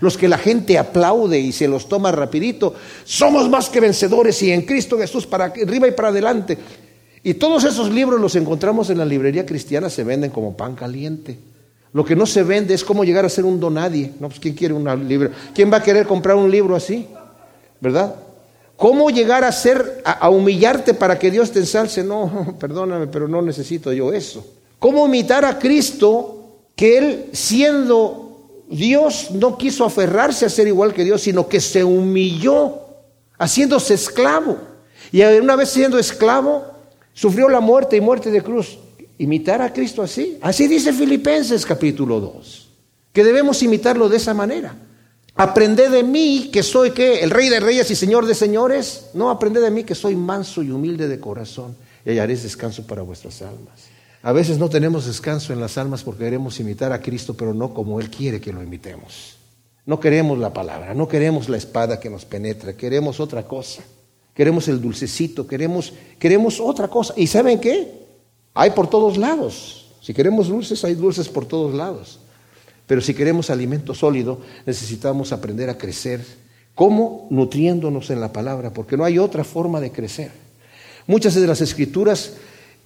[0.00, 2.74] los que la gente aplaude y se los toma rapidito,
[3.04, 6.58] somos más que vencedores y en Cristo Jesús para arriba y para adelante.
[7.24, 11.38] Y todos esos libros los encontramos en la librería cristiana, se venden como pan caliente.
[11.92, 14.12] Lo que no se vende es cómo llegar a ser un donadie.
[14.18, 15.30] No, pues ¿quién quiere un libro?
[15.54, 17.06] ¿Quién va a querer comprar un libro así?
[17.80, 18.16] ¿Verdad?
[18.76, 22.02] ¿Cómo llegar a ser, a, humillarte para que Dios te ensalce?
[22.02, 24.44] No, perdóname, pero no necesito yo eso.
[24.78, 31.04] ¿Cómo imitar a Cristo que Él, siendo Dios, no quiso aferrarse a ser igual que
[31.04, 32.80] Dios, sino que se humilló,
[33.38, 34.58] haciéndose esclavo?
[35.12, 36.71] Y una vez siendo esclavo,
[37.12, 38.78] sufrió la muerte y muerte de cruz.
[39.18, 40.38] Imitar a Cristo así.
[40.40, 42.68] Así dice Filipenses capítulo 2,
[43.12, 44.74] que debemos imitarlo de esa manera.
[45.34, 47.20] Aprende de mí que soy ¿qué?
[47.20, 49.10] el rey de reyes y señor de señores.
[49.14, 53.02] No, aprende de mí que soy manso y humilde de corazón y hallaréis descanso para
[53.02, 53.92] vuestras almas.
[54.22, 57.74] A veces no tenemos descanso en las almas porque queremos imitar a Cristo, pero no
[57.74, 59.36] como Él quiere que lo imitemos.
[59.84, 63.82] No queremos la palabra, no queremos la espada que nos penetra, queremos otra cosa.
[64.34, 67.12] Queremos el dulcecito, queremos, queremos otra cosa.
[67.16, 68.02] ¿Y saben qué?
[68.54, 69.90] Hay por todos lados.
[70.00, 72.20] Si queremos dulces, hay dulces por todos lados.
[72.86, 76.24] Pero si queremos alimento sólido, necesitamos aprender a crecer.
[76.74, 77.26] ¿Cómo?
[77.30, 80.32] Nutriéndonos en la palabra, porque no hay otra forma de crecer.
[81.06, 82.34] Muchas de las escrituras,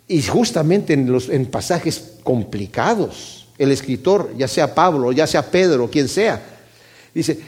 [0.09, 5.91] y justamente en, los, en pasajes complicados, el escritor, ya sea Pablo, ya sea Pedro,
[5.91, 6.43] quien sea,
[7.15, 7.41] dice,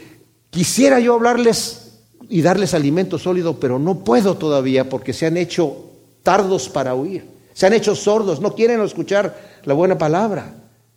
[0.49, 1.88] quisiera yo hablarles
[2.29, 5.75] y darles alimento sólido, pero no puedo todavía porque se han hecho
[6.23, 10.53] tardos para oír, se han hecho sordos, no quieren escuchar la buena palabra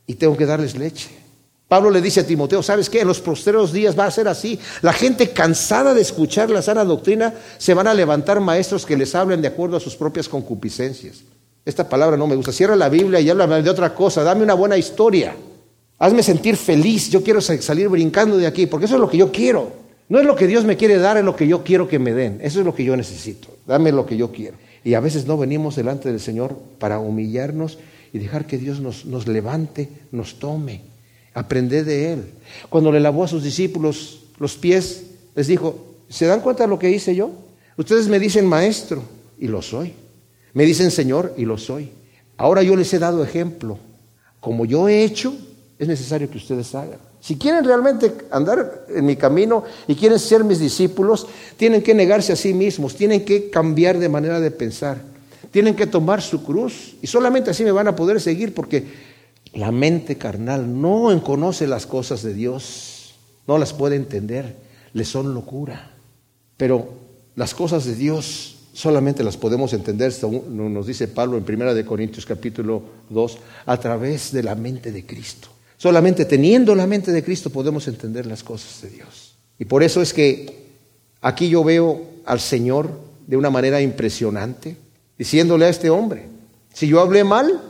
[0.06, 1.22] y tengo que darles leche.
[1.66, 3.00] Pablo le dice a Timoteo, ¿sabes qué?
[3.00, 4.58] En los posteros días va a ser así.
[4.82, 9.14] La gente cansada de escuchar la sana doctrina, se van a levantar maestros que les
[9.14, 11.22] hablen de acuerdo a sus propias concupiscencias.
[11.64, 12.52] Esta palabra no me gusta.
[12.52, 14.22] Cierra la Biblia y habla de otra cosa.
[14.22, 15.34] Dame una buena historia.
[15.98, 17.08] Hazme sentir feliz.
[17.08, 19.81] Yo quiero salir brincando de aquí, porque eso es lo que yo quiero.
[20.08, 22.12] No es lo que Dios me quiere dar, es lo que yo quiero que me
[22.12, 22.40] den.
[22.42, 23.48] Eso es lo que yo necesito.
[23.66, 24.56] Dame lo que yo quiero.
[24.84, 27.78] Y a veces no venimos delante del Señor para humillarnos
[28.12, 30.92] y dejar que Dios nos, nos levante, nos tome
[31.34, 32.24] Aprended de él.
[32.68, 36.78] Cuando le lavó a sus discípulos los pies, les dijo, ¿se dan cuenta de lo
[36.78, 37.30] que hice yo?
[37.76, 39.02] Ustedes me dicen maestro,
[39.38, 39.94] y lo soy.
[40.52, 41.90] Me dicen Señor, y lo soy.
[42.36, 43.78] Ahora yo les he dado ejemplo.
[44.40, 45.34] Como yo he hecho,
[45.78, 46.98] es necesario que ustedes hagan.
[47.22, 52.32] Si quieren realmente andar en mi camino y quieren ser mis discípulos, tienen que negarse
[52.32, 55.00] a sí mismos, tienen que cambiar de manera de pensar,
[55.52, 58.86] tienen que tomar su cruz y solamente así me van a poder seguir porque
[59.52, 63.14] la mente carnal no conoce las cosas de Dios,
[63.46, 64.56] no las puede entender,
[64.92, 65.92] le son locura.
[66.56, 66.88] Pero
[67.36, 70.12] las cosas de Dios solamente las podemos entender,
[70.50, 75.06] nos dice Pablo en 1 de Corintios capítulo 2, a través de la mente de
[75.06, 75.50] Cristo.
[75.82, 79.34] Solamente teniendo la mente de Cristo podemos entender las cosas de Dios.
[79.58, 80.68] Y por eso es que
[81.20, 82.88] aquí yo veo al Señor
[83.26, 84.76] de una manera impresionante,
[85.18, 86.28] diciéndole a este hombre,
[86.72, 87.60] si yo hablé mal,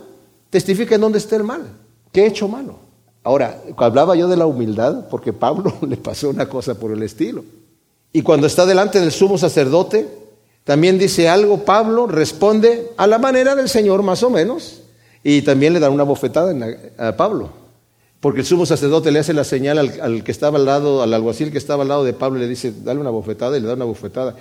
[0.50, 1.62] testifica en dónde está el mal.
[2.12, 2.80] ¿Qué he hecho malo?
[3.24, 7.42] Ahora, hablaba yo de la humildad porque Pablo le pasó una cosa por el estilo.
[8.12, 10.06] Y cuando está delante del sumo sacerdote,
[10.64, 14.82] también dice algo, Pablo responde a la manera del Señor más o menos,
[15.24, 16.54] y también le da una bofetada
[16.98, 17.61] a Pablo,
[18.22, 21.52] porque el sumo sacerdote le hace la señal al, que estaba al lado, al alguacil
[21.52, 23.74] que estaba al lado de Pablo, y le dice, dale una bofetada, y le da
[23.74, 24.36] una bofetada,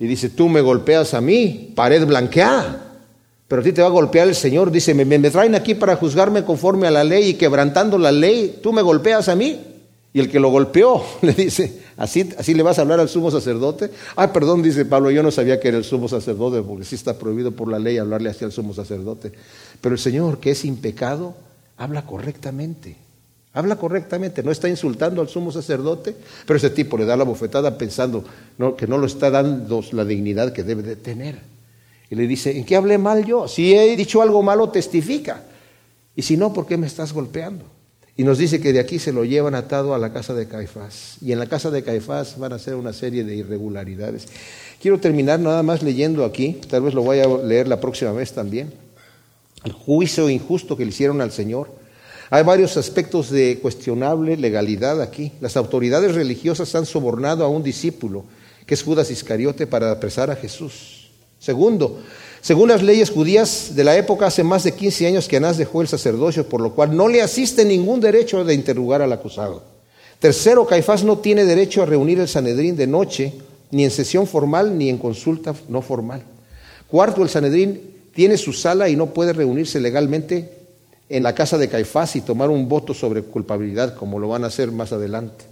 [0.00, 2.92] y dice, tú me golpeas a mí, pared blanqueada
[3.54, 4.70] pero a ti te va a golpear el Señor.
[4.70, 8.58] Dice, me, me, traen aquí para juzgarme conforme a la ley y quebrantando la ley,
[8.62, 9.60] tú me golpeas a mí.
[10.12, 13.30] Y el que lo golpeó le dice, ¿así, así le vas a hablar al sumo
[13.30, 13.90] sacerdote?
[14.16, 17.18] Ah, perdón, dice Pablo, yo no sabía que era el sumo sacerdote, porque sí está
[17.18, 19.32] prohibido por la ley hablarle así al sumo sacerdote.
[19.80, 21.34] Pero el Señor, que es sin pecado,
[21.76, 22.96] habla correctamente.
[23.54, 27.78] Habla correctamente, no está insultando al sumo sacerdote, pero ese tipo le da la bofetada
[27.78, 28.24] pensando
[28.76, 31.38] que no lo está dando la dignidad que debe de tener.
[32.10, 33.46] Y le dice, ¿en qué hablé mal yo?
[33.46, 35.44] Si he dicho algo malo, testifica.
[36.16, 37.64] Y si no, ¿por qué me estás golpeando?
[38.16, 41.16] Y nos dice que de aquí se lo llevan atado a la casa de Caifás.
[41.20, 44.26] Y en la casa de Caifás van a hacer una serie de irregularidades.
[44.82, 48.32] Quiero terminar nada más leyendo aquí, tal vez lo voy a leer la próxima vez
[48.32, 48.72] también.
[49.64, 51.83] El juicio injusto que le hicieron al Señor.
[52.30, 55.32] Hay varios aspectos de cuestionable legalidad aquí.
[55.40, 58.24] Las autoridades religiosas han sobornado a un discípulo,
[58.66, 61.10] que es Judas Iscariote, para apresar a Jesús.
[61.38, 62.00] Segundo,
[62.40, 65.82] según las leyes judías de la época, hace más de 15 años que Anás dejó
[65.82, 69.62] el sacerdocio, por lo cual no le asiste ningún derecho de interrogar al acusado.
[70.18, 73.34] Tercero, Caifás no tiene derecho a reunir el Sanedrín de noche
[73.70, 76.22] ni en sesión formal ni en consulta no formal.
[76.88, 77.80] Cuarto, el Sanedrín
[78.14, 80.63] tiene su sala y no puede reunirse legalmente
[81.08, 84.48] en la casa de Caifás y tomar un voto sobre culpabilidad, como lo van a
[84.48, 85.44] hacer más adelante.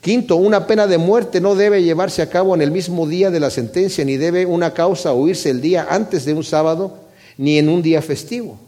[0.00, 3.40] Quinto, una pena de muerte no debe llevarse a cabo en el mismo día de
[3.40, 6.98] la sentencia, ni debe una causa oírse el día antes de un sábado,
[7.36, 8.58] ni en un día festivo.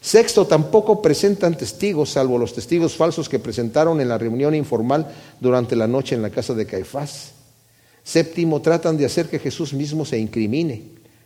[0.00, 5.06] Sexto, tampoco presentan testigos, salvo los testigos falsos que presentaron en la reunión informal
[5.40, 7.32] durante la noche en la casa de Caifás.
[8.04, 10.82] Séptimo, tratan de hacer que Jesús mismo se incrimine,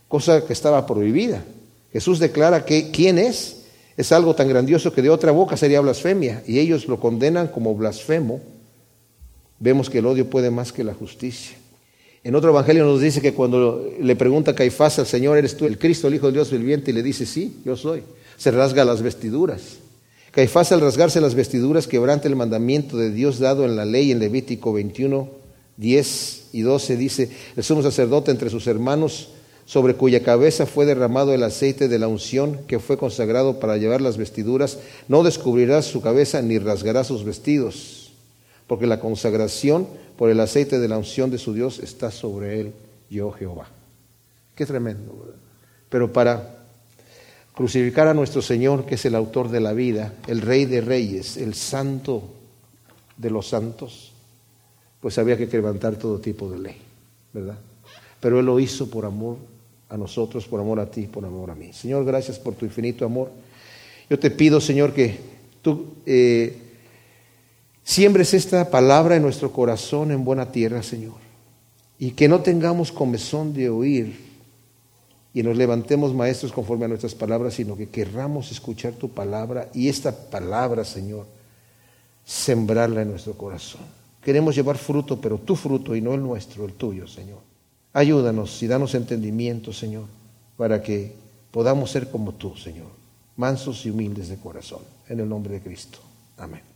[0.09, 1.45] cosa que estaba prohibida.
[1.93, 3.62] Jesús declara que quién es,
[3.97, 7.75] es algo tan grandioso que de otra boca sería blasfemia, y ellos lo condenan como
[7.75, 8.41] blasfemo.
[9.59, 11.57] Vemos que el odio puede más que la justicia.
[12.25, 15.79] En otro evangelio nos dice que cuando le pregunta Caifás al Señor, ¿eres tú el
[15.79, 16.91] Cristo, el Hijo de Dios viviente?
[16.91, 18.03] Y le dice, sí, yo soy
[18.43, 19.79] se rasga las vestiduras.
[20.33, 24.19] Caifás al rasgarse las vestiduras quebranta el mandamiento de Dios dado en la ley en
[24.19, 25.29] Levítico 21,
[25.77, 29.29] 10 y 12 dice, el sumo sacerdote entre sus hermanos
[29.65, 34.01] sobre cuya cabeza fue derramado el aceite de la unción que fue consagrado para llevar
[34.01, 38.13] las vestiduras, no descubrirá su cabeza ni rasgará sus vestidos,
[38.67, 39.87] porque la consagración
[40.17, 42.73] por el aceite de la unción de su Dios está sobre él,
[43.09, 43.69] yo Jehová.
[44.55, 45.35] Qué tremendo.
[45.89, 46.65] Pero para
[47.55, 51.37] crucificar a nuestro Señor, que es el autor de la vida, el Rey de Reyes,
[51.37, 52.23] el Santo
[53.17, 54.13] de los Santos,
[55.01, 56.77] pues había que levantar todo tipo de ley,
[57.33, 57.59] ¿verdad?
[58.21, 59.52] Pero Él lo hizo por amor
[59.93, 61.71] a nosotros, por amor a ti, por amor a mí.
[61.75, 63.31] Señor, gracias por tu infinito amor.
[64.09, 65.19] Yo te pido, Señor, que
[65.61, 66.57] tú eh,
[67.85, 71.17] siembres esta palabra en nuestro corazón en buena tierra, Señor,
[71.99, 74.33] y que no tengamos comezón de oír
[75.35, 79.91] y nos levantemos maestros conforme a nuestras palabras, sino que querramos escuchar tu palabra y
[79.91, 81.27] esta palabra, Señor,
[82.25, 83.83] sembrarla en nuestro corazón.
[84.23, 87.52] Queremos llevar fruto, pero tu fruto y no el nuestro, el tuyo, Señor.
[87.93, 90.07] Ayúdanos y danos entendimiento, Señor,
[90.57, 91.15] para que
[91.51, 92.89] podamos ser como tú, Señor,
[93.37, 94.81] mansos y humildes de corazón.
[95.09, 95.99] En el nombre de Cristo.
[96.39, 96.72] Amén.